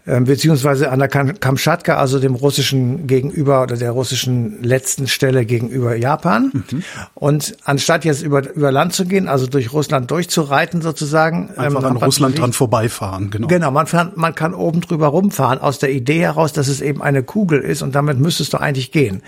äh, 0.06 0.22
beziehungsweise 0.22 0.92
an 0.92 1.00
der 1.00 1.08
Kamtschatka, 1.08 1.96
also 1.98 2.20
dem 2.20 2.36
russischen 2.36 3.08
gegenüber 3.08 3.63
oder 3.63 3.78
der 3.78 3.92
russischen 3.92 4.62
letzten 4.62 5.08
Stelle 5.08 5.44
gegenüber 5.44 5.96
Japan. 5.96 6.51
Mhm. 6.54 6.84
Und 7.16 7.58
anstatt 7.63 8.06
jetzt 8.06 8.22
über, 8.22 8.48
über 8.54 8.72
Land 8.72 8.94
zu 8.94 9.06
gehen, 9.06 9.28
also 9.28 9.48
durch 9.48 9.74
Russland 9.74 10.12
durchzureiten 10.12 10.84
sozusagen, 10.84 11.50
einfach 11.58 11.82
ähm, 11.82 11.89
an 11.89 11.98
Russland 11.98 12.38
dran 12.38 12.54
vorbeifahren. 12.54 13.32
Genau, 13.32 13.48
genau 13.48 13.72
man, 13.72 13.88
kann, 13.88 14.12
man 14.13 14.36
kann 14.36 14.54
oben 14.54 14.82
drüber 14.82 15.08
rumfahren 15.08 15.58
aus 15.58 15.80
der 15.80 15.92
Idee 15.92 16.20
heraus, 16.20 16.54
dass 16.54 16.68
es 16.68 16.80
eben 16.80 17.01
eine 17.01 17.24
Kugel 17.24 17.60
ist 17.62 17.82
und 17.82 17.96
damit 17.96 18.20
müsstest 18.20 18.54
du 18.54 18.58
eigentlich 18.58 18.92
gehen 18.92 18.99
gehen. 19.00 19.22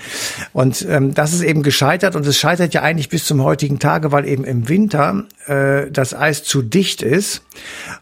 Und 0.54 0.86
ähm, 0.90 1.13
das 1.13 1.34
ist 1.34 1.42
eben 1.42 1.63
gescheitert 1.63 2.16
und 2.16 2.25
es 2.25 2.38
scheitert 2.38 2.74
ja 2.74 2.82
eigentlich 2.82 3.10
bis 3.10 3.25
zum 3.25 3.42
heutigen 3.44 3.80
Tage, 3.80 4.12
weil 4.12 4.28
eben 4.28 4.44
im 4.44 4.68
Winter 4.68 5.24
äh, 5.48 5.92
das 5.92 6.14
Eis 6.14 6.44
zu 6.44 6.62
dicht 6.62 7.02
ist. 7.02 7.44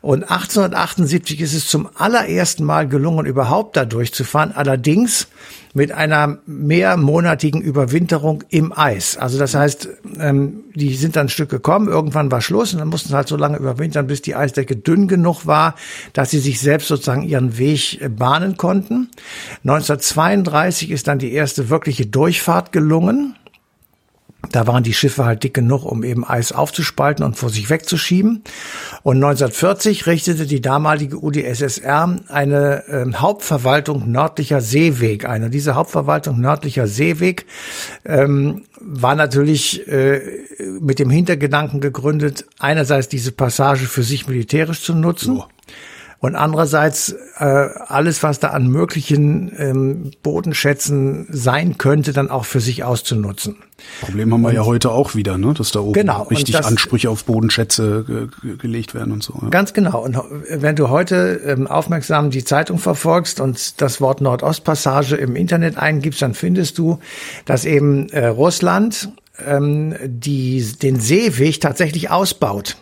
Und 0.02 0.24
1878 0.24 1.42
ist 1.42 1.54
es 1.54 1.68
zum 1.68 1.90
allerersten 1.96 2.64
Mal 2.64 2.88
gelungen, 2.88 3.26
überhaupt 3.26 3.78
da 3.78 3.86
durchzufahren. 3.86 4.52
Allerdings 4.52 5.28
mit 5.74 5.92
einer 5.92 6.40
mehrmonatigen 6.46 7.62
Überwinterung 7.62 8.44
im 8.50 8.76
Eis. 8.76 9.18
Also 9.18 9.38
das 9.38 9.54
heißt, 9.54 9.90
ähm, 10.20 10.64
die 10.74 10.96
sind 10.96 11.16
dann 11.16 11.28
ein 11.28 11.30
Stück 11.30 11.50
gekommen, 11.50 11.88
irgendwann 11.88 12.32
war 12.32 12.42
Schluss 12.42 12.74
und 12.74 12.80
dann 12.80 12.88
mussten 12.88 13.10
sie 13.10 13.16
halt 13.16 13.28
so 13.28 13.38
lange 13.38 13.58
überwintern, 13.58 14.08
bis 14.08 14.22
die 14.22 14.36
Eisdecke 14.36 14.76
dünn 14.76 15.08
genug 15.08 15.46
war, 15.46 15.76
dass 16.14 16.32
sie 16.32 16.40
sich 16.40 16.60
selbst 16.60 16.88
sozusagen 16.88 17.24
ihren 17.24 17.58
Weg 17.58 18.02
äh, 18.02 18.10
bahnen 18.10 18.58
konnten. 18.58 19.10
1932 19.64 20.92
ist 20.92 21.08
dann 21.08 21.20
die 21.20 21.34
erste 21.34 21.70
wirkliche 21.70 22.08
Durchfahrt 22.08 22.72
gelungen. 22.72 23.36
Da 24.52 24.68
waren 24.68 24.84
die 24.84 24.94
Schiffe 24.94 25.26
halt 25.26 25.44
dick 25.44 25.54
genug, 25.54 25.86
um 25.86 26.04
eben 26.04 26.28
Eis 26.28 26.52
aufzuspalten 26.52 27.24
und 27.24 27.38
vor 27.38 27.50
sich 27.50 27.70
wegzuschieben. 27.70 28.44
Und 29.04 29.18
1940 29.18 30.08
richtete 30.08 30.46
die 30.46 30.62
damalige 30.62 31.18
UdSSR 31.18 32.18
eine 32.28 32.88
äh, 32.88 33.14
Hauptverwaltung 33.14 34.12
nördlicher 34.12 34.62
Seeweg 34.62 35.26
ein. 35.26 35.44
Und 35.44 35.52
diese 35.52 35.76
Hauptverwaltung 35.76 36.40
nördlicher 36.40 36.88
Seeweg 36.88 37.46
ähm, 38.06 38.64
war 38.80 39.16
natürlich 39.16 39.88
äh, 39.88 40.22
mit 40.80 41.00
dem 41.00 41.10
Hintergedanken 41.10 41.82
gegründet, 41.82 42.46
einerseits 42.60 43.08
diese 43.08 43.32
Passage 43.32 43.86
für 43.86 44.04
sich 44.04 44.28
militärisch 44.28 44.82
zu 44.82 44.94
nutzen. 44.96 45.38
Oh 45.40 45.46
und 46.22 46.36
andererseits 46.36 47.16
äh, 47.38 47.46
alles, 47.46 48.24
was 48.24 48.40
da 48.40 48.50
an 48.50 48.68
möglichen 48.68 49.54
ähm, 49.58 50.12
Bodenschätzen 50.22 51.28
sein 51.30 51.78
könnte, 51.78 52.12
dann 52.12 52.30
auch 52.30 52.46
für 52.46 52.60
sich 52.60 52.84
auszunutzen. 52.84 53.56
Problem 54.02 54.34
haben 54.34 54.42
wir 54.42 54.50
und, 54.50 54.56
ja 54.56 54.66
heute 54.66 54.92
auch 54.92 55.16
wieder, 55.16 55.38
ne? 55.38 55.54
dass 55.54 55.72
da 55.72 55.80
oben 55.80 55.94
genau, 55.94 56.24
richtig 56.24 56.56
das, 56.56 56.66
Ansprüche 56.66 57.10
auf 57.10 57.24
Bodenschätze 57.24 58.04
ge 58.06 58.58
gelegt 58.58 58.94
werden 58.94 59.14
und 59.14 59.24
so. 59.24 59.40
Ja. 59.42 59.48
Ganz 59.50 59.74
genau. 59.74 60.04
Und 60.04 60.18
wenn 60.50 60.76
du 60.76 60.90
heute 60.90 61.40
ähm, 61.46 61.68
aufmerksam 61.68 62.32
die 62.32 62.44
Zeitung 62.44 62.80
verfolgst 62.80 63.40
und 63.40 63.80
das 63.82 64.02
Wort 64.02 64.20
Nordostpassage 64.20 65.16
im 65.16 65.38
Internet 65.38 65.78
eingibst, 65.78 66.22
dann 66.22 66.34
findest 66.34 66.78
du, 66.78 67.00
dass 67.46 67.64
eben 67.64 68.10
äh, 68.10 68.28
Russland 68.28 69.14
ähm, 69.46 69.96
die, 70.04 70.62
den 70.82 71.00
Seeweg 71.00 71.62
tatsächlich 71.62 72.10
ausbaut. 72.10 72.76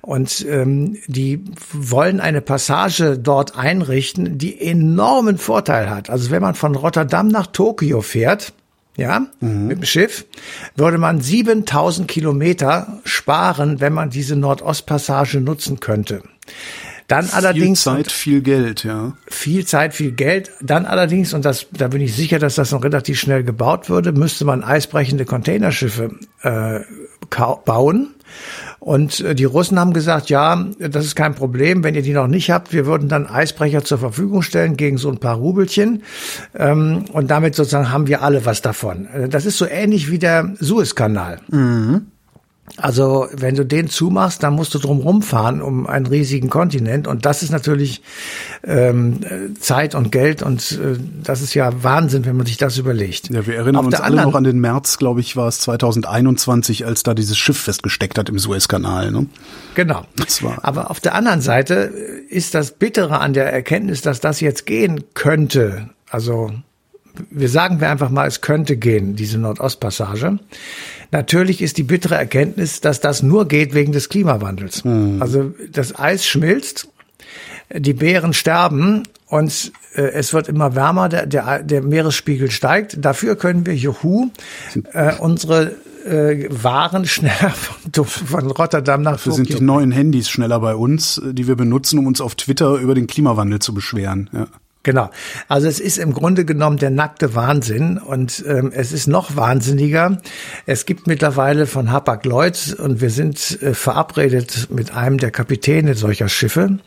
Und 0.00 0.44
ähm, 0.48 0.98
die 1.06 1.44
wollen 1.72 2.20
eine 2.20 2.40
Passage 2.40 3.18
dort 3.18 3.56
einrichten, 3.56 4.38
die 4.38 4.60
enormen 4.60 5.38
Vorteil 5.38 5.90
hat. 5.90 6.10
Also 6.10 6.30
wenn 6.30 6.42
man 6.42 6.54
von 6.54 6.74
Rotterdam 6.74 7.28
nach 7.28 7.46
Tokio 7.46 8.00
fährt, 8.02 8.52
ja, 8.96 9.26
mhm. 9.40 9.66
mit 9.66 9.78
dem 9.78 9.84
Schiff, 9.84 10.26
würde 10.76 10.98
man 10.98 11.20
7000 11.20 12.08
Kilometer 12.08 13.00
sparen, 13.04 13.80
wenn 13.80 13.92
man 13.92 14.10
diese 14.10 14.36
Nordostpassage 14.36 15.40
nutzen 15.40 15.80
könnte. 15.80 16.22
Dann 17.10 17.24
viel 17.24 17.34
allerdings 17.34 17.82
Zeit, 17.82 18.12
viel 18.12 18.40
Geld, 18.40 18.84
ja. 18.84 19.14
Viel 19.26 19.66
Zeit, 19.66 19.94
viel 19.94 20.12
Geld. 20.12 20.52
Dann 20.60 20.86
allerdings 20.86 21.34
und 21.34 21.44
das, 21.44 21.66
da 21.72 21.88
bin 21.88 22.00
ich 22.00 22.14
sicher, 22.14 22.38
dass 22.38 22.54
das 22.54 22.70
noch 22.70 22.84
relativ 22.84 23.18
schnell 23.18 23.42
gebaut 23.42 23.88
würde, 23.88 24.12
müsste 24.12 24.44
man 24.44 24.62
eisbrechende 24.62 25.24
Containerschiffe 25.24 26.14
äh, 26.42 26.80
bauen. 27.30 28.14
Und 28.78 29.20
äh, 29.20 29.34
die 29.34 29.44
Russen 29.44 29.78
haben 29.78 29.92
gesagt, 29.92 30.30
ja, 30.30 30.66
das 30.78 31.04
ist 31.04 31.14
kein 31.14 31.34
Problem, 31.34 31.84
wenn 31.84 31.94
ihr 31.94 32.02
die 32.02 32.12
noch 32.12 32.28
nicht 32.28 32.50
habt, 32.50 32.72
wir 32.72 32.86
würden 32.86 33.08
dann 33.08 33.26
Eisbrecher 33.26 33.84
zur 33.84 33.98
Verfügung 33.98 34.42
stellen 34.42 34.76
gegen 34.76 34.96
so 34.96 35.10
ein 35.10 35.18
paar 35.18 35.36
Rubelchen. 35.36 36.02
Ähm, 36.56 37.04
und 37.12 37.30
damit 37.30 37.54
sozusagen 37.54 37.92
haben 37.92 38.06
wir 38.06 38.22
alle 38.22 38.46
was 38.46 38.62
davon. 38.62 39.06
Äh, 39.06 39.28
das 39.28 39.46
ist 39.46 39.58
so 39.58 39.66
ähnlich 39.66 40.10
wie 40.10 40.18
der 40.18 40.54
Suezkanal. 40.58 41.40
Mhm. 41.48 42.06
Also 42.76 43.28
wenn 43.32 43.56
du 43.56 43.64
den 43.64 43.88
zumachst, 43.88 44.42
dann 44.42 44.54
musst 44.54 44.74
du 44.74 44.78
drum 44.78 45.00
rumfahren 45.00 45.60
um 45.60 45.86
einen 45.86 46.06
riesigen 46.06 46.50
Kontinent 46.50 47.06
und 47.06 47.26
das 47.26 47.42
ist 47.42 47.50
natürlich 47.50 48.02
ähm, 48.64 49.20
Zeit 49.58 49.94
und 49.94 50.12
Geld 50.12 50.42
und 50.42 50.72
äh, 50.72 50.98
das 51.22 51.42
ist 51.42 51.54
ja 51.54 51.82
Wahnsinn, 51.82 52.24
wenn 52.24 52.36
man 52.36 52.46
sich 52.46 52.56
das 52.56 52.78
überlegt. 52.78 53.30
Ja, 53.30 53.46
wir 53.46 53.56
erinnern 53.56 53.76
Auf 53.76 53.86
uns 53.86 54.00
alle 54.00 54.22
noch 54.22 54.34
an 54.34 54.44
den 54.44 54.60
März, 54.60 54.98
glaube 54.98 55.20
ich, 55.20 55.36
war 55.36 55.48
es 55.48 55.60
2021, 55.60 56.86
als 56.86 57.02
da 57.02 57.14
dieses 57.14 57.36
Schiff 57.36 57.58
festgesteckt 57.58 58.18
hat 58.18 58.28
im 58.28 58.38
Suezkanal. 58.38 59.10
Ne? 59.10 59.26
Genau. 59.74 60.04
Aber 60.62 60.90
auf 60.90 61.00
der 61.00 61.14
anderen 61.14 61.40
Seite 61.40 61.74
ist 62.28 62.54
das 62.54 62.72
Bittere 62.72 63.20
an 63.20 63.32
der 63.32 63.52
Erkenntnis, 63.52 64.02
dass 64.02 64.20
das 64.20 64.40
jetzt 64.40 64.66
gehen 64.66 65.04
könnte. 65.14 65.90
Also 66.10 66.50
wir 67.30 67.48
sagen 67.48 67.80
wir 67.80 67.90
einfach 67.90 68.10
mal, 68.10 68.26
es 68.26 68.40
könnte 68.40 68.76
gehen, 68.76 69.16
diese 69.16 69.38
Nordostpassage 69.38 70.38
Natürlich 71.12 71.60
ist 71.60 71.76
die 71.76 71.82
bittere 71.82 72.14
Erkenntnis, 72.14 72.80
dass 72.80 73.00
das 73.00 73.22
nur 73.22 73.48
geht 73.48 73.74
wegen 73.74 73.92
des 73.92 74.08
Klimawandels. 74.08 74.84
Mhm. 74.84 75.20
Also 75.20 75.52
das 75.72 75.98
Eis 75.98 76.26
schmilzt, 76.26 76.88
die 77.72 77.92
Bären 77.94 78.32
sterben 78.32 79.02
und 79.26 79.72
äh, 79.94 80.02
es 80.02 80.32
wird 80.32 80.48
immer 80.48 80.74
wärmer, 80.74 81.08
der, 81.08 81.26
der, 81.26 81.62
der 81.62 81.82
Meeresspiegel 81.82 82.50
steigt. 82.50 82.96
Dafür 83.00 83.36
können 83.36 83.66
wir, 83.66 83.74
juhu, 83.74 84.30
äh, 84.92 85.14
unsere 85.18 85.76
äh, 86.04 86.46
Waren 86.50 87.06
schneller 87.06 87.50
von, 87.50 88.04
von 88.04 88.50
Rotterdam 88.50 89.02
nach 89.02 89.12
Dafür 89.12 89.32
sind 89.32 89.48
die 89.48 89.60
neuen 89.60 89.92
Handys 89.92 90.28
schneller 90.28 90.60
bei 90.60 90.74
uns, 90.74 91.20
die 91.24 91.46
wir 91.46 91.56
benutzen, 91.56 91.98
um 91.98 92.06
uns 92.06 92.20
auf 92.20 92.34
Twitter 92.34 92.76
über 92.76 92.94
den 92.94 93.06
Klimawandel 93.06 93.58
zu 93.58 93.74
beschweren. 93.74 94.30
Ja. 94.32 94.46
Genau. 94.82 95.10
Also 95.46 95.68
es 95.68 95.78
ist 95.78 95.98
im 95.98 96.14
Grunde 96.14 96.46
genommen 96.46 96.78
der 96.78 96.88
nackte 96.88 97.34
Wahnsinn 97.34 97.98
und 97.98 98.42
ähm, 98.46 98.72
es 98.74 98.92
ist 98.92 99.08
noch 99.08 99.36
wahnsinniger. 99.36 100.18
Es 100.64 100.86
gibt 100.86 101.06
mittlerweile 101.06 101.66
von 101.66 101.92
Hapag-Lloyd 101.92 102.76
und 102.78 103.02
wir 103.02 103.10
sind 103.10 103.60
äh, 103.60 103.74
verabredet 103.74 104.68
mit 104.70 104.94
einem 104.94 105.18
der 105.18 105.32
Kapitäne 105.32 105.94
solcher 105.94 106.30
Schiffe. 106.30 106.78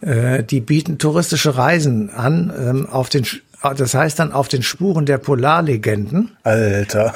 Äh, 0.00 0.44
die 0.44 0.60
bieten 0.60 0.96
touristische 0.96 1.58
Reisen 1.58 2.08
an 2.08 2.52
ähm, 2.58 2.86
auf 2.86 3.10
den 3.10 3.26
das 3.62 3.94
heißt 3.94 4.18
dann 4.18 4.32
auf 4.32 4.48
den 4.48 4.62
Spuren 4.62 5.06
der 5.06 5.18
Polarlegenden. 5.18 6.36
Alter. 6.44 7.14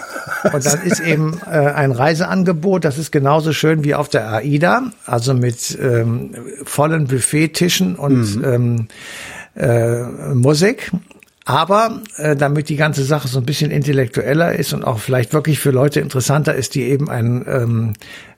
Und 0.52 0.64
dann 0.64 0.82
ist 0.82 1.00
eben 1.06 1.38
äh, 1.46 1.50
ein 1.50 1.92
Reiseangebot, 1.92 2.84
das 2.84 2.98
ist 2.98 3.12
genauso 3.12 3.52
schön 3.52 3.84
wie 3.84 3.94
auf 3.94 4.08
der 4.08 4.32
AIDA, 4.32 4.90
also 5.06 5.34
mit 5.34 5.78
ähm, 5.80 6.34
vollen 6.64 7.06
Buffettischen 7.06 7.94
und 7.94 8.36
mhm. 8.36 8.44
ähm, 8.44 8.88
äh, 9.54 10.02
Musik. 10.34 10.90
Aber 11.44 12.02
äh, 12.16 12.36
damit 12.36 12.68
die 12.68 12.76
ganze 12.76 13.02
Sache 13.02 13.26
so 13.26 13.38
ein 13.38 13.46
bisschen 13.46 13.70
intellektueller 13.70 14.54
ist 14.54 14.72
und 14.72 14.84
auch 14.84 14.98
vielleicht 14.98 15.32
wirklich 15.32 15.58
für 15.58 15.70
Leute 15.70 15.98
interessanter 15.98 16.54
ist, 16.54 16.74
die 16.74 16.82
eben 16.82 17.10
ein 17.10 17.44
ähm, 17.48 17.92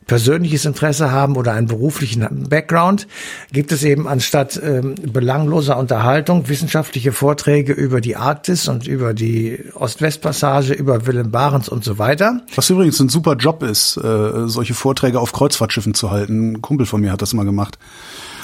persönliches 0.06 0.64
Interesse 0.64 1.10
haben 1.10 1.36
oder 1.36 1.52
einen 1.52 1.66
beruflichen 1.66 2.48
Background, 2.48 3.06
gibt 3.52 3.72
es 3.72 3.84
eben 3.84 4.08
anstatt 4.08 4.60
ähm, 4.62 4.94
belangloser 4.94 5.76
Unterhaltung 5.76 6.48
wissenschaftliche 6.48 7.12
Vorträge 7.12 7.72
über 7.72 8.00
die 8.00 8.16
Arktis 8.16 8.68
und 8.68 8.86
über 8.86 9.14
die 9.14 9.58
Ost-West-Passage, 9.74 10.74
über 10.74 11.06
Willem 11.06 11.30
Barents 11.30 11.68
und 11.68 11.84
so 11.84 11.98
weiter. 11.98 12.40
Was 12.54 12.70
übrigens 12.70 13.00
ein 13.00 13.08
super 13.08 13.36
Job 13.36 13.62
ist, 13.62 13.96
äh, 13.96 14.48
solche 14.48 14.74
Vorträge 14.74 15.20
auf 15.20 15.32
Kreuzfahrtschiffen 15.32 15.94
zu 15.94 16.10
halten. 16.10 16.52
Ein 16.52 16.62
Kumpel 16.62 16.86
von 16.86 17.00
mir 17.00 17.12
hat 17.12 17.22
das 17.22 17.32
mal 17.34 17.44
gemacht. 17.44 17.78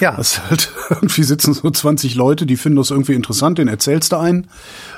Ja. 0.01 0.17
Das 0.17 0.49
halt, 0.49 0.73
irgendwie 0.91 1.25
sitzen 1.25 1.55
so 1.55 1.71
20 1.71 2.15
Leute, 2.15 2.47
die 2.47 2.57
finden 2.57 2.77
das 2.77 2.91
irgendwie 2.91 3.15
interessant, 3.15 3.59
den 3.59 3.69
erzählst 3.69 4.13
du 4.13 4.17
einen 4.17 4.49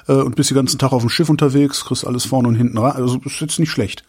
äh, 0.09 0.12
und 0.12 0.37
bist 0.37 0.50
den 0.50 0.57
ganzen 0.57 0.79
Tag 0.79 0.93
auf 0.93 1.02
dem 1.02 1.09
Schiff 1.09 1.29
unterwegs, 1.29 1.85
kriegst 1.85 2.07
alles 2.07 2.25
vorne 2.25 2.49
und 2.49 2.55
hinten 2.55 2.79
rein. 2.79 2.93
Also 2.93 3.21
ist 3.25 3.40
jetzt 3.40 3.59
nicht 3.59 3.71
schlecht. 3.71 4.05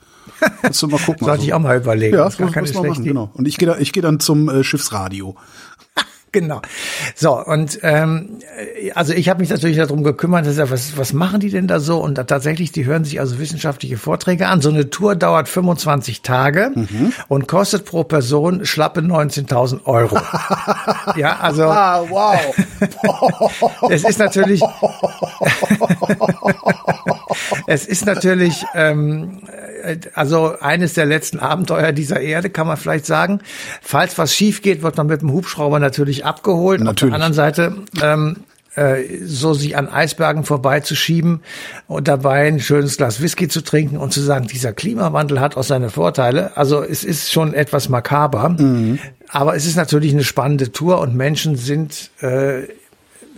Kannst 0.62 0.82
du 0.82 0.88
mal 0.88 1.00
gucken. 1.00 1.20
Sollte 1.20 1.32
also. 1.32 1.44
ich 1.46 1.54
auch 1.54 1.60
mal 1.60 1.78
überlegen. 1.78 2.16
Ja, 2.16 2.26
das, 2.26 2.40
muss, 2.40 2.56
muss 2.56 2.74
machen, 2.74 3.04
genau. 3.04 3.32
Und 3.34 3.48
ich 3.48 3.58
gehe 3.58 3.76
ich 3.80 3.94
gehe 3.94 4.04
dann 4.04 4.20
zum 4.20 4.50
äh, 4.50 4.64
Schiffsradio. 4.64 5.36
Genau. 6.34 6.62
So, 7.14 7.44
und 7.44 7.80
ähm, 7.82 8.40
also 8.96 9.12
ich 9.12 9.28
habe 9.28 9.42
mich 9.42 9.50
natürlich 9.50 9.76
darum 9.76 10.02
gekümmert, 10.02 10.46
dass, 10.46 10.58
was, 10.72 10.98
was 10.98 11.12
machen 11.12 11.42
die 11.42 11.50
denn 11.50 11.68
da 11.68 11.82
so? 11.82 12.00
Und 12.00 12.18
da, 12.18 12.24
tatsächlich, 12.24 12.72
die 12.72 12.86
hören 12.86 13.04
sich 13.04 13.20
also 13.20 13.38
wissenschaftliche 13.38 13.98
Vorträge 13.98 14.48
an. 14.48 14.62
So 14.62 14.70
eine 14.70 14.90
Tour 14.90 15.16
dauert 15.16 15.50
25 15.50 16.22
Tage 16.22 16.72
mhm. 16.74 17.12
und 17.28 17.50
kostet 17.50 17.84
pro 17.84 18.06
Person 18.06 18.66
schlappe 18.66 19.02
19.000 19.02 19.84
Euro. 19.84 20.22
ja, 21.18 21.38
also. 21.42 21.64
Ah, 21.64 22.06
wow. 22.08 22.40
es 23.90 24.06
ist 24.06 24.20
natürlich. 24.20 24.62
es 27.68 27.86
ist 27.86 28.06
natürlich. 28.06 28.64
Ähm, 28.74 29.42
also 30.14 30.56
eines 30.60 30.94
der 30.94 31.06
letzten 31.06 31.40
Abenteuer 31.40 31.92
dieser 31.92 32.20
Erde, 32.20 32.50
kann 32.50 32.68
man 32.68 32.78
vielleicht 32.78 33.06
sagen. 33.06 33.42
Falls 33.82 34.18
was 34.18 34.36
schief 34.36 34.62
geht, 34.62 34.84
wird 34.84 34.98
man 34.98 35.08
mit 35.08 35.22
dem 35.22 35.32
Hubschrauber 35.32 35.80
natürlich 35.80 36.26
abgeholt. 36.26 36.82
Natürlich. 36.82 37.14
Auf 37.14 37.20
der 37.20 37.26
anderen 37.26 37.34
Seite 37.34 37.76
ähm, 38.02 38.38
äh, 38.76 39.26
so 39.26 39.54
sich 39.54 39.76
an 39.76 39.90
Eisbergen 39.90 40.46
vorbeizuschieben 40.46 41.42
und 41.88 42.08
dabei 42.08 42.48
ein 42.48 42.60
schönes 42.60 42.98
Glas 42.98 43.22
Whisky 43.22 43.48
zu 43.48 43.62
trinken 43.62 43.98
und 43.98 44.14
zu 44.14 44.22
sagen, 44.22 44.48
dieser 44.48 44.72
Klimawandel 44.72 45.42
hat 45.42 45.58
auch 45.58 45.64
seine 45.64 45.90
Vorteile. 45.90 46.56
Also 46.56 46.82
es 46.82 47.04
ist 47.04 47.32
schon 47.32 47.54
etwas 47.54 47.90
makaber, 47.90 48.50
mhm. 48.50 49.00
aber 49.28 49.56
es 49.56 49.66
ist 49.66 49.76
natürlich 49.76 50.14
eine 50.14 50.24
spannende 50.24 50.72
Tour 50.72 51.00
und 51.00 51.16
Menschen 51.16 51.58
sind 51.58 52.12
äh, 52.22 52.64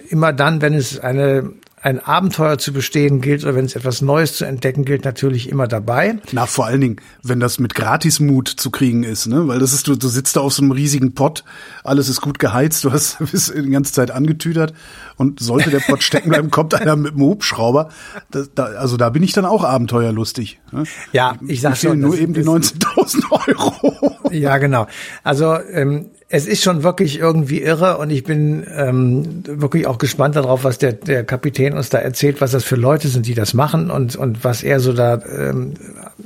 immer 0.10 0.34
dann, 0.34 0.62
wenn 0.62 0.76
es 0.76 1.00
eine 1.00 1.52
ein 1.84 2.00
Abenteuer 2.00 2.58
zu 2.58 2.72
bestehen 2.72 3.20
gilt 3.20 3.44
oder 3.44 3.56
wenn 3.56 3.66
es 3.66 3.76
etwas 3.76 4.02
Neues 4.02 4.38
zu 4.38 4.46
entdecken 4.46 4.86
gilt, 4.86 5.04
natürlich 5.04 5.50
immer 5.50 5.68
dabei. 5.68 6.16
Na, 6.32 6.46
vor 6.46 6.66
allen 6.66 6.80
Dingen, 6.80 6.96
wenn 7.24 7.42
das 7.42 7.60
mit 7.60 7.76
Gratismut 7.76 8.48
zu 8.48 8.72
kriegen 8.72 9.04
ist, 9.04 9.28
ne? 9.28 9.50
Weil 9.50 9.60
das 9.60 9.74
ist, 9.74 9.90
du, 9.90 9.96
du 9.96 10.08
sitzt 10.08 10.38
da 10.38 10.40
auf 10.40 10.54
so 10.54 10.62
einem 10.62 10.72
riesigen 10.72 11.14
Pott, 11.14 11.44
alles 11.84 12.08
ist 12.08 12.22
gut 12.22 12.40
geheizt, 12.40 12.86
du 12.86 12.92
hast 12.94 13.18
bist 13.32 13.54
die 13.54 13.70
ganze 13.70 13.92
Zeit 13.92 14.12
angetüdert 14.12 14.74
und 15.18 15.42
sollte 15.42 15.72
der 15.72 15.80
Pott 15.80 16.04
stecken 16.04 16.30
bleiben, 16.30 16.50
kommt 16.52 16.74
einer 16.82 16.96
mit 16.96 17.16
einem 17.16 17.24
Hubschrauber. 17.24 17.90
Das, 18.32 18.50
da, 18.56 18.64
also 18.64 18.96
da 18.96 19.10
bin 19.10 19.22
ich 19.22 19.34
dann 19.34 19.46
auch 19.46 19.66
abenteuerlustig. 19.66 20.62
Ne? 20.72 20.86
Ja, 21.12 21.36
ich 21.46 21.60
sag 21.60 21.76
schon. 21.76 22.00
nur 22.00 22.18
eben 22.18 22.34
die 22.34 22.44
19.000 22.44 23.48
Euro. 23.48 24.14
Ja, 24.32 24.58
genau. 24.58 24.88
Also 25.24 25.60
ähm, 25.60 26.08
es 26.34 26.48
ist 26.48 26.64
schon 26.64 26.82
wirklich 26.82 27.20
irgendwie 27.20 27.62
irre 27.62 28.00
und 28.00 28.10
ich 28.10 28.24
bin 28.24 28.66
ähm, 28.76 29.44
wirklich 29.46 29.86
auch 29.86 30.00
gespannt 30.00 30.36
darauf, 30.36 30.64
was 30.64 30.80
der, 30.80 30.94
der 30.94 31.24
Kapitän 31.24 31.74
uns 31.74 31.92
da 31.92 32.00
erzählt, 32.00 32.42
was 32.42 32.50
das 32.50 32.64
für 32.64 32.76
Leute 32.76 33.08
sind, 33.08 33.28
die 33.28 33.36
das 33.36 33.54
machen 33.54 33.92
und, 33.92 34.16
und 34.16 34.44
was 34.44 34.64
er 34.64 34.80
so 34.80 34.94
da, 34.94 35.22
ähm, 35.32 35.76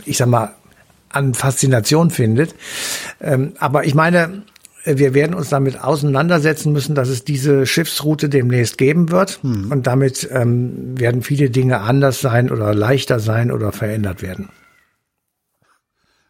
ich 0.05 0.15
sag 0.15 0.29
mal, 0.29 0.53
an 1.09 1.33
Faszination 1.33 2.09
findet. 2.09 2.55
Ähm, 3.19 3.51
aber 3.59 3.83
ich 3.83 3.95
meine, 3.95 4.43
wir 4.85 5.13
werden 5.13 5.33
uns 5.33 5.49
damit 5.49 5.83
auseinandersetzen 5.83 6.71
müssen, 6.71 6.95
dass 6.95 7.09
es 7.09 7.25
diese 7.25 7.65
Schiffsroute 7.65 8.29
demnächst 8.29 8.77
geben 8.77 9.11
wird. 9.11 9.39
Hm. 9.41 9.73
Und 9.73 9.87
damit 9.87 10.29
ähm, 10.31 10.97
werden 10.97 11.21
viele 11.21 11.49
Dinge 11.49 11.81
anders 11.81 12.21
sein 12.21 12.49
oder 12.49 12.73
leichter 12.73 13.19
sein 13.19 13.51
oder 13.51 13.73
verändert 13.73 14.21
werden. 14.21 14.47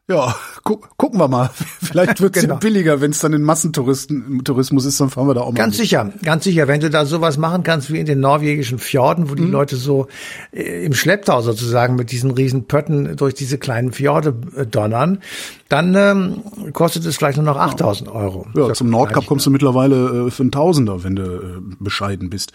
Ja, 0.10 0.36
gu 0.64 0.78
gucken 0.96 1.20
wir 1.20 1.28
mal. 1.28 1.50
Vielleicht 1.82 2.22
wird 2.22 2.38
es 2.38 2.44
genau. 2.44 2.56
billiger, 2.56 3.02
wenn 3.02 3.12
es 3.12 3.20
dann 3.20 3.34
in 3.34 3.44
Massentourismus 3.44 4.86
ist, 4.86 5.02
dann 5.02 5.10
fahren 5.10 5.28
wir 5.28 5.34
da 5.34 5.42
auch 5.42 5.52
mal. 5.52 5.58
Ganz 5.58 5.78
mit. 5.78 5.82
sicher, 5.86 6.14
ganz 6.24 6.46
sicher. 6.46 6.70
Wenn 6.70 6.80
du 6.80 6.90
da 6.90 7.06
sowas 7.06 7.38
machen 7.38 7.64
kannst 7.64 7.92
wie 7.92 8.00
in 8.00 8.06
den 8.06 8.22
norwegischen 8.22 8.80
Fjorden, 8.80 9.30
wo 9.30 9.36
die 9.36 9.44
mhm. 9.44 9.52
Leute 9.52 9.76
so 9.76 10.08
äh, 10.54 10.86
im 10.86 10.94
Schlepptau 10.94 11.42
sozusagen 11.42 11.96
mit 11.96 12.12
diesen 12.12 12.32
riesen 12.32 12.68
Pötten 12.68 13.18
durch 13.18 13.34
diese 13.34 13.58
kleinen 13.58 13.92
Fjorde 13.92 14.34
äh, 14.56 14.66
donnern, 14.66 15.20
dann 15.68 15.94
ähm, 15.96 16.72
kostet 16.72 17.06
es 17.06 17.18
vielleicht 17.18 17.36
nur 17.36 17.46
noch 17.46 17.58
8000 17.58 18.10
Euro. 18.10 18.48
Ja, 18.56 18.72
zum 18.74 18.90
Nordkap 18.90 19.26
kommst 19.26 19.46
du 19.46 19.52
mittlerweile 19.52 20.28
äh, 20.28 20.32
für 20.32 20.44
einen 20.44 20.52
Tausender, 20.52 21.04
wenn 21.04 21.18
du 21.18 21.24
äh, 21.24 21.62
bescheiden 21.80 22.30
bist. 22.30 22.54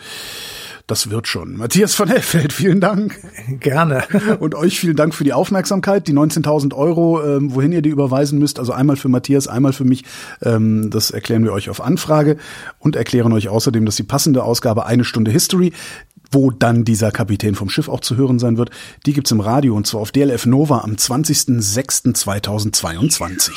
Das 0.86 1.10
wird 1.10 1.28
schon. 1.28 1.56
Matthias 1.56 1.94
von 1.94 2.08
Hellfeld, 2.08 2.52
vielen 2.52 2.80
Dank. 2.80 3.18
Gerne. 3.60 4.04
Und 4.40 4.54
euch 4.54 4.80
vielen 4.80 4.96
Dank 4.96 5.14
für 5.14 5.24
die 5.24 5.32
Aufmerksamkeit. 5.32 6.08
Die 6.08 6.12
19.000 6.12 6.74
Euro, 6.74 7.22
ähm, 7.22 7.54
wohin 7.54 7.72
ihr 7.72 7.80
die 7.82 7.90
überweisen 7.90 8.38
müsst, 8.38 8.58
also 8.58 8.72
einmal 8.72 8.96
für 8.96 9.08
Matthias, 9.08 9.48
einmal 9.48 9.72
für 9.72 9.84
mich, 9.84 10.04
ähm, 10.42 10.90
das 10.90 11.10
erklären 11.10 11.44
wir 11.44 11.52
euch 11.52 11.70
auf 11.70 11.80
Anfrage 11.80 12.36
und 12.78 12.96
erklären 12.96 13.32
euch 13.32 13.48
außerdem, 13.48 13.86
dass 13.86 13.96
die 13.96 14.02
passende 14.02 14.44
Ausgabe 14.44 14.84
eine 14.86 15.04
Stunde 15.04 15.30
History 15.30 15.72
wo 16.34 16.50
dann 16.50 16.84
dieser 16.84 17.12
Kapitän 17.12 17.54
vom 17.54 17.68
Schiff 17.68 17.90
auch 17.90 18.00
zu 18.00 18.16
hören 18.16 18.38
sein 18.38 18.56
wird. 18.56 18.70
Die 19.04 19.12
gibt's 19.12 19.32
im 19.32 19.40
Radio 19.40 19.76
und 19.76 19.86
zwar 19.86 20.00
auf 20.00 20.12
DLF 20.12 20.46
Nova 20.46 20.78
am 20.78 20.92
20.06.2022. 20.92 23.50